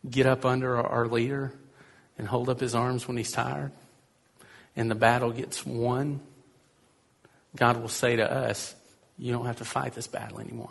get 0.10 0.26
up 0.26 0.46
under 0.46 0.78
our 0.78 1.08
leader, 1.08 1.54
and 2.22 2.30
hold 2.30 2.50
up 2.50 2.60
his 2.60 2.76
arms 2.76 3.08
when 3.08 3.18
he's 3.18 3.32
tired 3.32 3.72
and 4.76 4.92
the 4.92 4.96
battle 4.96 5.32
gets 5.32 5.66
won, 5.66 6.20
God 7.56 7.82
will 7.82 7.90
say 7.90 8.16
to 8.16 8.32
us, 8.32 8.76
You 9.18 9.34
don't 9.34 9.48
have 9.48 9.58
to 9.58 9.66
fight 9.66 9.94
this 9.94 10.06
battle 10.06 10.40
anymore. 10.40 10.70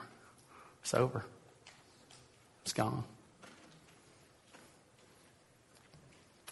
It's 0.83 0.95
over, 0.95 1.25
it's 2.63 2.73
gone. 2.73 3.03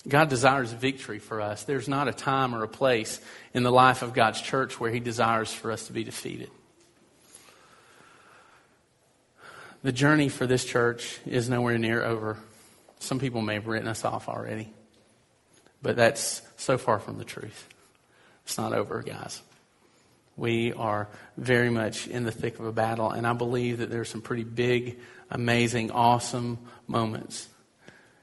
God 0.08 0.30
desires 0.30 0.72
victory 0.72 1.20
for 1.20 1.40
us. 1.40 1.62
There's 1.62 1.86
not 1.86 2.08
a 2.08 2.12
time 2.12 2.52
or 2.52 2.64
a 2.64 2.68
place 2.68 3.20
in 3.54 3.62
the 3.62 3.70
life 3.70 4.02
of 4.02 4.14
God's 4.14 4.40
church 4.40 4.80
where 4.80 4.90
He 4.90 4.98
desires 4.98 5.52
for 5.52 5.70
us 5.70 5.86
to 5.86 5.92
be 5.92 6.02
defeated. 6.02 6.50
The 9.84 9.92
journey 9.92 10.28
for 10.28 10.44
this 10.44 10.64
church 10.64 11.20
is 11.24 11.48
nowhere 11.48 11.78
near 11.78 12.02
over. 12.02 12.36
Some 12.98 13.20
people 13.20 13.42
may 13.42 13.54
have 13.54 13.68
written 13.68 13.86
us 13.86 14.04
off 14.04 14.28
already. 14.28 14.72
But 15.82 15.96
that's 15.96 16.42
so 16.56 16.78
far 16.78 16.98
from 16.98 17.18
the 17.18 17.24
truth. 17.24 17.68
It's 18.44 18.58
not 18.58 18.72
over, 18.72 19.02
guys. 19.02 19.42
We 20.36 20.72
are 20.72 21.08
very 21.36 21.70
much 21.70 22.06
in 22.06 22.24
the 22.24 22.30
thick 22.30 22.58
of 22.58 22.64
a 22.64 22.72
battle, 22.72 23.10
and 23.10 23.26
I 23.26 23.32
believe 23.32 23.78
that 23.78 23.90
there's 23.90 24.08
some 24.08 24.22
pretty 24.22 24.44
big, 24.44 24.98
amazing, 25.30 25.90
awesome 25.90 26.58
moments 26.86 27.48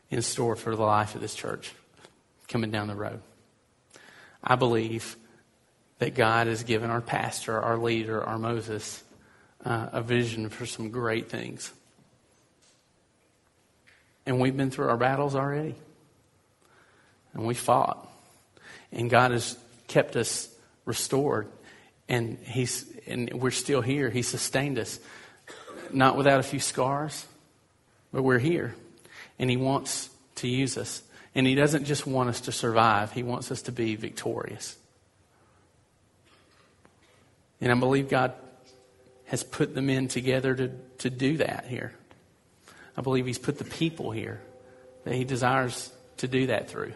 in 0.09 0.21
store 0.21 0.55
for 0.55 0.75
the 0.75 0.83
life 0.83 1.15
of 1.15 1.21
this 1.21 1.35
church 1.35 1.73
coming 2.47 2.71
down 2.71 2.87
the 2.87 2.95
road. 2.95 3.21
I 4.43 4.55
believe 4.55 5.17
that 5.99 6.15
God 6.15 6.47
has 6.47 6.63
given 6.63 6.89
our 6.89 7.01
pastor, 7.01 7.59
our 7.59 7.77
leader, 7.77 8.23
our 8.23 8.37
Moses, 8.37 9.03
uh, 9.63 9.89
a 9.91 10.01
vision 10.01 10.49
for 10.49 10.65
some 10.65 10.91
great 10.91 11.29
things. 11.29 11.71
And 14.25 14.39
we've 14.39 14.55
been 14.55 14.71
through 14.71 14.89
our 14.89 14.97
battles 14.97 15.35
already. 15.35 15.75
And 17.35 17.45
we 17.45 17.53
fought. 17.53 18.09
And 18.91 19.09
God 19.09 19.31
has 19.31 19.57
kept 19.87 20.15
us 20.15 20.49
restored. 20.85 21.47
And 22.09 22.39
He's 22.39 22.91
and 23.05 23.31
we're 23.33 23.51
still 23.51 23.81
here. 23.81 24.09
He 24.09 24.23
sustained 24.23 24.79
us. 24.79 24.99
Not 25.91 26.17
without 26.17 26.39
a 26.39 26.43
few 26.43 26.59
scars, 26.59 27.25
but 28.11 28.23
we're 28.23 28.39
here. 28.39 28.73
And 29.37 29.49
He 29.49 29.57
wants 29.57 30.09
to 30.35 30.47
use 30.47 30.77
us. 30.77 31.03
And 31.35 31.45
He 31.45 31.53
doesn't 31.53 31.85
just 31.85 32.07
want 32.07 32.29
us 32.29 32.41
to 32.41 32.51
survive, 32.51 33.11
He 33.11 33.21
wants 33.21 33.51
us 33.51 33.63
to 33.63 33.71
be 33.71 33.95
victorious. 33.95 34.75
And 37.61 37.71
I 37.71 37.75
believe 37.75 38.09
God 38.09 38.33
has 39.25 39.43
put 39.43 39.73
the 39.73 39.81
men 39.81 40.07
together 40.07 40.53
to, 40.55 40.71
to 40.99 41.09
do 41.09 41.37
that 41.37 41.65
here. 41.67 41.93
I 42.97 43.01
believe 43.01 43.25
He's 43.25 43.39
put 43.39 43.57
the 43.57 43.65
people 43.65 44.11
here 44.11 44.41
that 45.03 45.13
He 45.13 45.23
desires 45.23 45.91
to 46.17 46.27
do 46.27 46.47
that 46.47 46.69
through. 46.69 46.93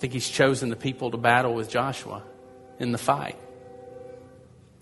I 0.00 0.04
think 0.08 0.14
He's 0.14 0.30
chosen 0.30 0.70
the 0.70 0.76
people 0.76 1.10
to 1.10 1.18
battle 1.18 1.52
with 1.52 1.68
Joshua 1.68 2.22
in 2.78 2.90
the 2.90 2.96
fight. 2.96 3.36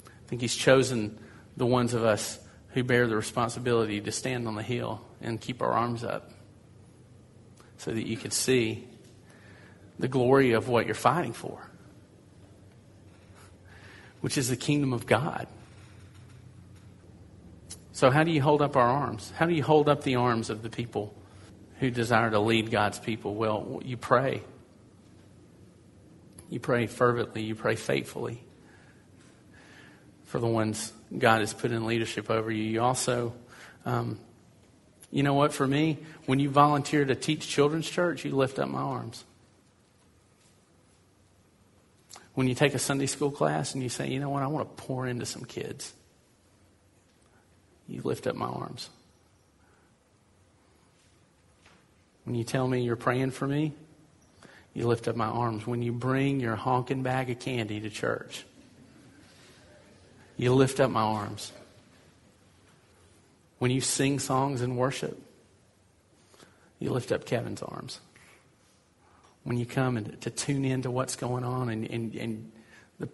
I 0.07 0.29
think 0.29 0.41
He's 0.41 0.55
chosen 0.55 1.19
the 1.57 1.67
ones 1.67 1.93
of 1.93 2.05
us 2.05 2.39
who 2.69 2.85
bear 2.85 3.09
the 3.09 3.17
responsibility 3.17 4.01
to 4.01 4.13
stand 4.13 4.47
on 4.47 4.55
the 4.55 4.63
hill 4.63 5.01
and 5.21 5.41
keep 5.41 5.61
our 5.61 5.73
arms 5.73 6.05
up 6.05 6.31
so 7.79 7.91
that 7.91 8.07
you 8.07 8.17
can 8.17 8.31
see 8.31 8.87
the 9.99 10.07
glory 10.07 10.53
of 10.53 10.69
what 10.69 10.87
you're 10.87 10.95
fighting 10.95 11.33
for, 11.33 11.69
which 14.21 14.39
is 14.39 14.49
the 14.49 14.57
kingdom 14.57 14.93
of 14.93 15.05
God. 15.05 15.49
So, 17.91 18.13
how 18.13 18.23
do 18.23 18.31
you 18.31 18.41
hold 18.41 18.63
up 18.63 18.77
our 18.77 18.89
arms? 18.89 19.33
How 19.37 19.47
do 19.47 19.53
you 19.53 19.65
hold 19.65 19.89
up 19.89 20.05
the 20.05 20.15
arms 20.15 20.49
of 20.49 20.63
the 20.63 20.71
people 20.71 21.13
who 21.81 21.91
desire 21.91 22.31
to 22.31 22.39
lead 22.39 22.71
God's 22.71 23.01
people? 23.01 23.35
Well, 23.35 23.83
you 23.85 23.97
pray. 23.97 24.45
You 26.51 26.61
pray 26.61 26.87
fervently, 26.87 27.43
you 27.43 27.55
pray 27.55 27.77
faithfully 27.77 28.43
for 30.25 30.39
the 30.39 30.47
ones 30.47 30.93
God 31.17 31.41
has 31.41 31.55
put 31.55 31.73
in 31.73 31.87
leadership 31.87 32.31
over 32.31 32.51
you. 32.51 32.63
You 32.63 32.83
also, 32.83 33.35
um, 33.85 34.19
you 35.11 35.23
know 35.23 35.35
what, 35.35 35.53
for 35.53 35.67
me, 35.67 35.99
when 36.27 36.39
you 36.39 36.51
volunteer 36.51 37.05
to 37.05 37.15
teach 37.15 37.49
children's 37.49 37.89
church, 37.89 38.25
you 38.25 38.33
lift 38.33 38.59
up 38.59 38.69
my 38.69 38.81
arms. 38.81 39.25
When 42.35 42.47
you 42.47 42.55
take 42.55 42.75
a 42.75 42.79
Sunday 42.79 43.07
school 43.07 43.31
class 43.31 43.75
and 43.75 43.83
you 43.83 43.89
say, 43.89 44.09
you 44.09 44.21
know 44.21 44.31
what, 44.31 44.43
I 44.43 44.47
want 44.47 44.69
to 44.69 44.83
pour 44.83 45.07
into 45.07 45.27
some 45.27 45.45
kids, 45.45 45.93
you 47.89 48.03
lift 48.03 48.27
up 48.27 48.37
my 48.37 48.47
arms. 48.47 48.91
When 52.25 52.35
you 52.35 52.45
tell 52.45 52.69
me 52.69 52.83
you're 52.83 52.97
praying 52.97 53.31
for 53.31 53.49
me, 53.49 53.73
you 54.75 54.87
lift 54.87 55.09
up 55.09 55.17
my 55.17 55.27
arms. 55.27 55.67
When 55.67 55.83
you 55.83 55.93
bring 55.93 56.41
your 56.41 56.57
honking 56.57 57.03
bag 57.03 57.31
of 57.31 57.39
candy 57.39 57.81
to 57.81 57.91
church, 57.91 58.45
you 60.37 60.55
lift 60.55 60.81
up 60.81 60.91
my 60.91 61.03
arms. 61.03 61.53
When 63.59 63.71
you 63.71 63.81
sing 63.81 64.19
songs 64.19 64.63
in 64.63 64.77
worship, 64.77 65.21
you 66.79 66.91
lift 66.91 67.11
up 67.11 67.25
Kevin's 67.25 67.63
arms 67.63 68.01
when 69.49 69.57
you 69.57 69.65
come 69.65 69.97
and 69.97 70.21
to 70.21 70.29
tune 70.29 70.63
into 70.67 70.91
what's 70.91 71.17
going 71.17 71.43
on 71.43 71.71
and, 71.71 71.91
and, 71.91 72.15
and 72.17 72.53
the, 72.99 73.09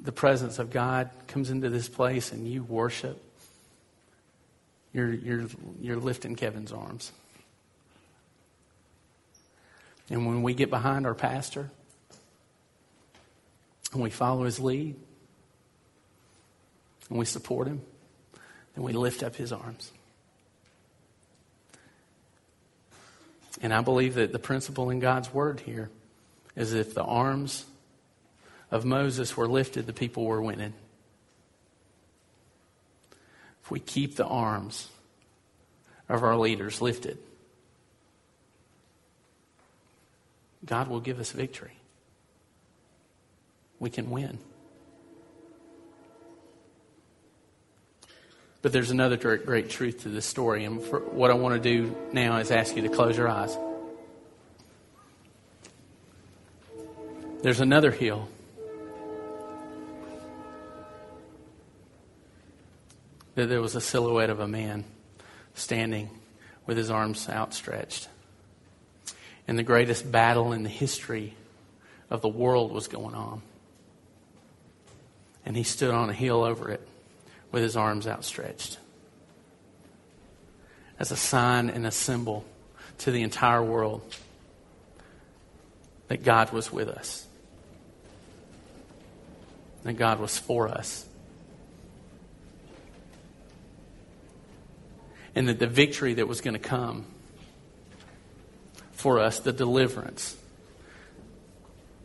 the 0.00 0.10
presence 0.10 0.58
of 0.58 0.70
God 0.70 1.10
comes 1.26 1.50
into 1.50 1.68
this 1.68 1.90
place 1.90 2.32
and 2.32 2.48
you 2.48 2.62
worship, 2.62 3.22
you're, 4.94 5.12
you're, 5.12 5.46
you're 5.78 5.98
lifting 5.98 6.36
Kevin's 6.36 6.72
arms. 6.72 7.12
And 10.12 10.26
when 10.26 10.42
we 10.42 10.52
get 10.52 10.68
behind 10.68 11.06
our 11.06 11.14
pastor 11.14 11.70
and 13.94 14.02
we 14.02 14.10
follow 14.10 14.44
his 14.44 14.60
lead 14.60 14.94
and 17.08 17.18
we 17.18 17.24
support 17.24 17.66
him, 17.66 17.80
then 18.74 18.84
we 18.84 18.92
lift 18.92 19.22
up 19.22 19.34
his 19.34 19.52
arms. 19.52 19.90
And 23.62 23.72
I 23.72 23.80
believe 23.80 24.16
that 24.16 24.32
the 24.32 24.38
principle 24.38 24.90
in 24.90 25.00
God's 25.00 25.32
word 25.32 25.60
here 25.60 25.88
is 26.56 26.74
if 26.74 26.92
the 26.92 27.04
arms 27.04 27.64
of 28.70 28.84
Moses 28.84 29.34
were 29.34 29.48
lifted, 29.48 29.86
the 29.86 29.94
people 29.94 30.26
were 30.26 30.42
winning. 30.42 30.74
If 33.64 33.70
we 33.70 33.80
keep 33.80 34.16
the 34.16 34.26
arms 34.26 34.88
of 36.06 36.22
our 36.22 36.36
leaders 36.36 36.82
lifted, 36.82 37.16
God 40.64 40.88
will 40.88 41.00
give 41.00 41.18
us 41.18 41.32
victory. 41.32 41.76
We 43.78 43.90
can 43.90 44.10
win. 44.10 44.38
But 48.62 48.72
there's 48.72 48.92
another 48.92 49.16
great, 49.16 49.44
great 49.44 49.70
truth 49.70 50.02
to 50.02 50.08
this 50.08 50.24
story. 50.24 50.64
And 50.64 50.80
what 51.12 51.32
I 51.32 51.34
want 51.34 51.60
to 51.60 51.68
do 51.68 51.96
now 52.12 52.36
is 52.36 52.52
ask 52.52 52.76
you 52.76 52.82
to 52.82 52.88
close 52.88 53.16
your 53.16 53.28
eyes. 53.28 53.56
There's 57.42 57.58
another 57.58 57.90
hill. 57.90 58.28
That 63.34 63.48
there 63.48 63.60
was 63.60 63.74
a 63.74 63.80
silhouette 63.80 64.30
of 64.30 64.38
a 64.38 64.46
man 64.46 64.84
standing 65.54 66.10
with 66.64 66.76
his 66.76 66.88
arms 66.88 67.28
outstretched. 67.28 68.08
And 69.46 69.58
the 69.58 69.62
greatest 69.62 70.10
battle 70.10 70.52
in 70.52 70.62
the 70.62 70.68
history 70.68 71.34
of 72.10 72.20
the 72.20 72.28
world 72.28 72.72
was 72.72 72.88
going 72.88 73.14
on. 73.14 73.42
And 75.44 75.56
he 75.56 75.64
stood 75.64 75.90
on 75.90 76.10
a 76.10 76.12
hill 76.12 76.44
over 76.44 76.70
it 76.70 76.86
with 77.50 77.62
his 77.62 77.76
arms 77.76 78.06
outstretched 78.06 78.78
as 80.98 81.10
a 81.10 81.16
sign 81.16 81.68
and 81.68 81.84
a 81.86 81.90
symbol 81.90 82.44
to 82.98 83.10
the 83.10 83.22
entire 83.22 83.62
world 83.62 84.02
that 86.06 86.22
God 86.22 86.52
was 86.52 86.72
with 86.72 86.88
us, 86.88 87.26
that 89.82 89.94
God 89.94 90.20
was 90.20 90.38
for 90.38 90.68
us, 90.68 91.04
and 95.34 95.48
that 95.48 95.58
the 95.58 95.66
victory 95.66 96.14
that 96.14 96.28
was 96.28 96.40
going 96.40 96.54
to 96.54 96.60
come 96.60 97.06
for 99.02 99.18
us, 99.18 99.40
the 99.40 99.52
deliverance 99.52 100.36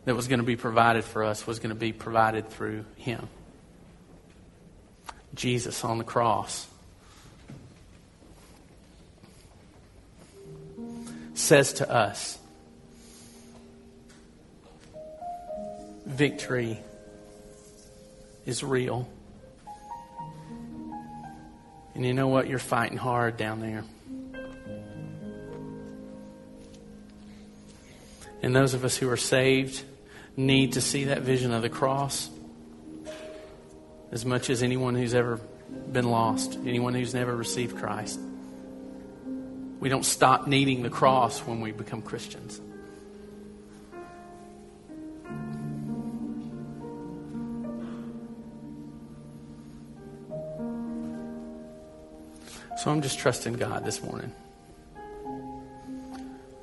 that 0.04 0.16
was 0.16 0.26
going 0.26 0.40
to 0.40 0.44
be 0.44 0.56
provided 0.56 1.04
for 1.04 1.22
us, 1.22 1.46
was 1.46 1.60
going 1.60 1.70
to 1.70 1.76
be 1.76 1.92
provided 1.92 2.50
through 2.50 2.84
Him. 2.96 3.28
Jesus 5.32 5.84
on 5.84 5.98
the 5.98 6.04
cross 6.04 6.66
says 11.34 11.74
to 11.74 11.88
us 11.88 12.36
victory 16.04 16.80
is 18.44 18.64
real. 18.64 19.08
And 21.94 22.04
you 22.04 22.12
know 22.12 22.26
what? 22.26 22.48
You're 22.48 22.58
fighting 22.58 22.98
hard 22.98 23.36
down 23.36 23.60
there. 23.60 23.84
And 28.42 28.54
those 28.54 28.74
of 28.74 28.84
us 28.84 28.96
who 28.96 29.10
are 29.10 29.16
saved 29.16 29.82
need 30.36 30.74
to 30.74 30.80
see 30.80 31.04
that 31.04 31.22
vision 31.22 31.52
of 31.52 31.62
the 31.62 31.68
cross 31.68 32.30
as 34.10 34.24
much 34.24 34.48
as 34.48 34.62
anyone 34.62 34.94
who's 34.94 35.14
ever 35.14 35.40
been 35.92 36.10
lost, 36.10 36.58
anyone 36.64 36.94
who's 36.94 37.14
never 37.14 37.34
received 37.34 37.76
Christ. 37.76 38.18
We 39.80 39.88
don't 39.88 40.04
stop 40.04 40.46
needing 40.46 40.82
the 40.82 40.90
cross 40.90 41.40
when 41.40 41.60
we 41.60 41.72
become 41.72 42.02
Christians. 42.02 42.60
So 52.78 52.92
I'm 52.92 53.02
just 53.02 53.18
trusting 53.18 53.54
God 53.54 53.84
this 53.84 54.02
morning 54.02 54.32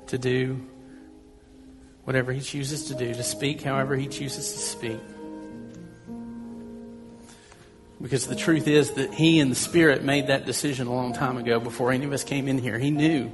to 0.07 0.17
do 0.17 0.65
whatever 2.05 2.31
He 2.31 2.41
chooses 2.41 2.85
to 2.85 2.95
do, 2.95 3.13
to 3.13 3.23
speak 3.23 3.61
however 3.61 3.95
He 3.95 4.07
chooses 4.07 4.53
to 4.53 4.59
speak. 4.59 4.99
Because 8.01 8.27
the 8.27 8.35
truth 8.35 8.67
is 8.67 8.91
that 8.91 9.13
he 9.13 9.39
and 9.39 9.49
the 9.49 9.55
Spirit 9.55 10.03
made 10.03 10.27
that 10.27 10.45
decision 10.45 10.87
a 10.87 10.93
long 10.93 11.13
time 11.13 11.37
ago 11.37 11.59
before 11.59 11.91
any 11.91 12.05
of 12.05 12.11
us 12.11 12.23
came 12.23 12.47
in 12.47 12.57
here. 12.57 12.77
He 12.77 12.91
knew 12.91 13.27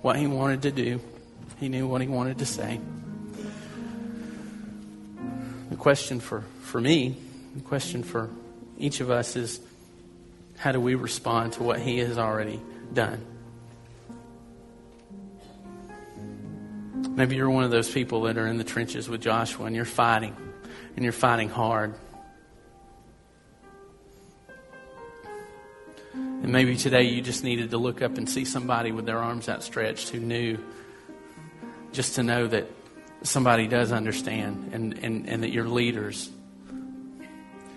what 0.00 0.16
he 0.16 0.26
wanted 0.26 0.62
to 0.62 0.70
do, 0.70 1.00
he 1.58 1.68
knew 1.68 1.86
what 1.86 2.00
he 2.00 2.08
wanted 2.08 2.38
to 2.38 2.46
say. 2.46 2.80
The 5.70 5.76
question 5.76 6.20
for, 6.20 6.42
for 6.62 6.80
me, 6.80 7.16
the 7.54 7.62
question 7.62 8.02
for 8.02 8.30
each 8.78 9.00
of 9.00 9.10
us 9.10 9.36
is 9.36 9.60
how 10.56 10.72
do 10.72 10.80
we 10.80 10.94
respond 10.94 11.54
to 11.54 11.62
what 11.62 11.80
he 11.80 11.98
has 11.98 12.18
already 12.18 12.60
done? 12.92 13.24
Maybe 17.14 17.36
you're 17.36 17.50
one 17.50 17.64
of 17.64 17.70
those 17.70 17.90
people 17.90 18.22
that 18.22 18.38
are 18.38 18.46
in 18.46 18.56
the 18.56 18.64
trenches 18.64 19.06
with 19.06 19.20
Joshua 19.20 19.66
and 19.66 19.76
you're 19.76 19.84
fighting, 19.84 20.34
and 20.96 21.04
you're 21.04 21.12
fighting 21.12 21.50
hard. 21.50 21.94
And 26.14 26.48
maybe 26.48 26.76
today 26.76 27.02
you 27.02 27.20
just 27.20 27.44
needed 27.44 27.70
to 27.70 27.78
look 27.78 28.00
up 28.00 28.16
and 28.16 28.28
see 28.28 28.46
somebody 28.46 28.92
with 28.92 29.04
their 29.04 29.18
arms 29.18 29.48
outstretched 29.48 30.08
who 30.08 30.20
knew, 30.20 30.58
just 31.92 32.14
to 32.14 32.22
know 32.22 32.46
that 32.46 32.66
somebody 33.22 33.68
does 33.68 33.92
understand 33.92 34.70
and, 34.72 34.98
and, 34.98 35.28
and 35.28 35.42
that 35.42 35.50
your 35.50 35.68
leaders 35.68 36.30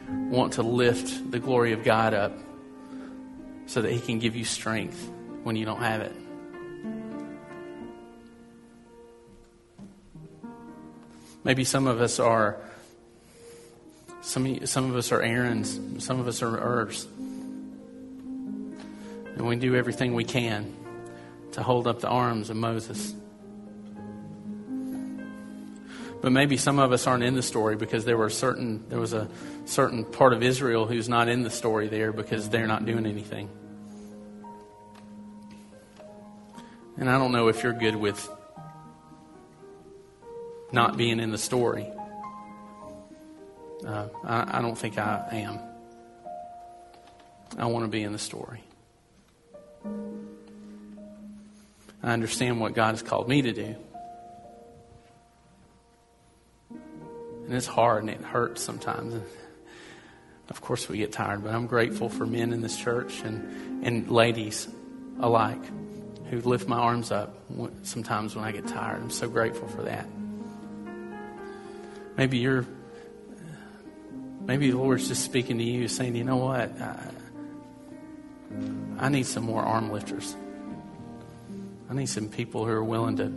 want 0.09 0.53
to 0.53 0.63
lift 0.63 1.29
the 1.29 1.39
glory 1.39 1.73
of 1.73 1.83
God 1.83 2.13
up 2.13 2.31
so 3.65 3.81
that 3.81 3.91
He 3.91 3.99
can 3.99 4.19
give 4.19 4.35
you 4.35 4.45
strength 4.45 5.11
when 5.43 5.57
you 5.57 5.65
don't 5.65 5.81
have 5.81 5.99
it. 5.99 6.15
Maybe 11.45 11.63
some 11.63 11.85
of 11.85 12.01
us 12.01 12.19
are 12.19 12.57
some 14.21 14.65
some 14.65 14.89
of 14.89 14.95
us 14.95 15.11
are 15.11 15.21
Aaron's, 15.21 15.79
some 16.03 16.19
of 16.19 16.27
us 16.27 16.41
are 16.41 16.57
Hurs. 16.57 17.05
And 19.35 19.47
we 19.47 19.55
do 19.55 19.75
everything 19.75 20.15
we 20.15 20.23
can 20.23 20.75
to 21.51 21.61
hold 21.61 21.85
up 21.85 21.99
the 21.99 22.07
arms 22.07 22.49
of 22.49 22.57
Moses. 22.57 23.13
But 26.19 26.31
maybe 26.31 26.57
some 26.57 26.79
of 26.79 26.91
us 26.91 27.05
aren't 27.05 27.23
in 27.23 27.35
the 27.35 27.43
story 27.43 27.75
because 27.75 28.05
there 28.05 28.17
were 28.17 28.31
certain 28.31 28.83
there 28.89 28.99
was 28.99 29.13
a 29.13 29.29
certain 29.65 30.03
part 30.03 30.33
of 30.33 30.41
Israel 30.41 30.87
who's 30.87 31.07
not 31.07 31.27
in 31.27 31.43
the 31.43 31.51
story 31.51 31.89
there 31.89 32.11
because 32.11 32.49
they're 32.49 32.65
not 32.65 32.87
doing 32.87 33.05
anything. 33.05 33.49
And 36.97 37.07
I 37.07 37.19
don't 37.19 37.31
know 37.31 37.49
if 37.49 37.61
you're 37.61 37.73
good 37.73 37.95
with 37.95 38.27
not 40.75 40.97
being 40.97 41.19
in 41.21 41.31
the 41.31 41.37
story. 41.37 41.87
Uh, 43.87 44.07
I, 44.25 44.59
I 44.59 44.61
don't 44.61 44.77
think 44.77 44.97
I 44.99 45.27
am. 45.31 45.59
I 47.57 47.65
want 47.67 47.85
to 47.85 47.89
be 47.89 48.03
in 48.03 48.11
the 48.11 48.19
story. 48.19 48.61
I 52.03 52.11
understand 52.11 52.59
what 52.59 52.73
God 52.73 52.91
has 52.91 53.01
called 53.01 53.29
me 53.29 53.41
to 53.43 53.53
do. 53.53 53.75
And 57.45 57.53
it's 57.53 57.67
hard 57.67 58.03
and 58.03 58.09
it 58.09 58.21
hurts 58.21 58.61
sometimes. 58.61 59.15
Of 60.49 60.61
course, 60.61 60.89
we 60.89 60.97
get 60.97 61.13
tired, 61.13 61.43
but 61.43 61.53
I'm 61.53 61.67
grateful 61.67 62.09
for 62.09 62.25
men 62.25 62.51
in 62.51 62.61
this 62.61 62.77
church 62.77 63.21
and, 63.21 63.85
and 63.85 64.11
ladies 64.11 64.67
alike 65.21 65.63
who 66.29 66.41
lift 66.41 66.67
my 66.67 66.77
arms 66.77 67.11
up 67.11 67.33
sometimes 67.83 68.35
when 68.35 68.43
I 68.43 68.51
get 68.51 68.67
tired. 68.67 69.01
I'm 69.01 69.09
so 69.09 69.29
grateful 69.29 69.67
for 69.69 69.83
that. 69.83 70.05
Maybe 72.17 72.37
you're, 72.37 72.65
maybe 74.41 74.71
the 74.71 74.77
Lord's 74.77 75.07
just 75.09 75.23
speaking 75.23 75.57
to 75.57 75.63
you, 75.63 75.87
saying, 75.87 76.15
you 76.15 76.23
know 76.23 76.37
what? 76.37 76.79
I, 76.81 77.09
I 78.97 79.09
need 79.09 79.25
some 79.25 79.43
more 79.43 79.61
arm 79.61 79.91
lifters. 79.91 80.35
I 81.89 81.93
need 81.93 82.07
some 82.07 82.29
people 82.29 82.65
who 82.65 82.71
are 82.71 82.83
willing 82.83 83.17
to 83.17 83.29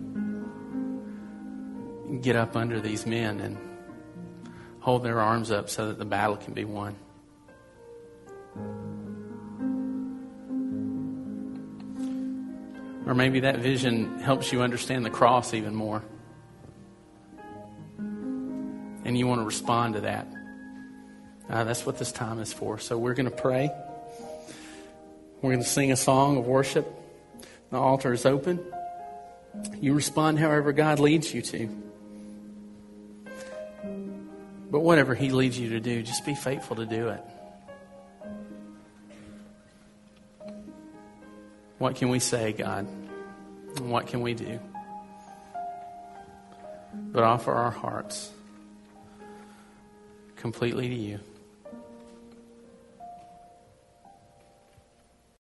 get 2.23 2.37
up 2.37 2.57
under 2.57 2.81
these 2.81 3.05
men 3.05 3.41
and 3.41 3.59
hold 4.81 5.03
their 5.03 5.21
arms 5.21 5.51
up 5.51 5.69
so 5.69 5.88
that 5.88 5.99
the 5.99 6.05
battle 6.05 6.37
can 6.37 6.55
be 6.55 6.64
won. 6.64 6.95
Or 13.07 13.14
maybe 13.14 13.41
that 13.41 13.59
vision 13.59 14.21
helps 14.21 14.53
you 14.53 14.62
understand 14.62 15.05
the 15.05 15.11
cross 15.11 15.53
even 15.55 15.75
more. 15.75 16.03
And 19.09 19.16
you 19.16 19.27
want 19.27 19.40
to 19.40 19.47
respond 19.47 19.94
to 19.94 20.03
that. 20.03 20.27
Uh, 21.49 21.64
that's 21.64 21.87
what 21.87 21.99
this 21.99 22.12
time 22.12 22.40
is 22.40 22.53
for. 22.53 22.79
So 22.79 22.99
we're 22.99 23.14
going 23.14 23.31
to 23.31 23.35
pray. 23.35 23.71
We're 25.40 25.53
going 25.53 25.62
to 25.62 25.68
sing 25.68 25.90
a 25.90 25.97
song 25.97 26.37
of 26.37 26.44
worship. 26.44 26.87
The 27.71 27.79
altar 27.79 28.12
is 28.12 28.27
open. 28.27 28.61
You 29.81 29.94
respond 29.94 30.38
however 30.38 30.75
God 30.75 30.99
leads 30.99 31.33
you 31.33 31.40
to. 31.40 31.68
But 34.71 34.81
whatever 34.81 35.14
He 35.14 35.31
leads 35.31 35.59
you 35.59 35.71
to 35.71 35.81
do, 35.81 36.03
just 36.03 36.27
be 36.27 36.35
faithful 36.35 36.77
to 36.77 36.85
do 36.85 37.09
it. 37.09 37.25
What 41.79 41.97
can 41.97 42.11
we 42.11 42.18
say, 42.18 42.53
God? 42.53 42.87
What 43.79 44.09
can 44.09 44.21
we 44.21 44.35
do? 44.35 44.61
But 46.92 47.23
offer 47.23 47.55
our 47.55 47.71
hearts 47.71 48.33
completely 50.40 50.88
to 50.88 50.94
you. 50.94 51.28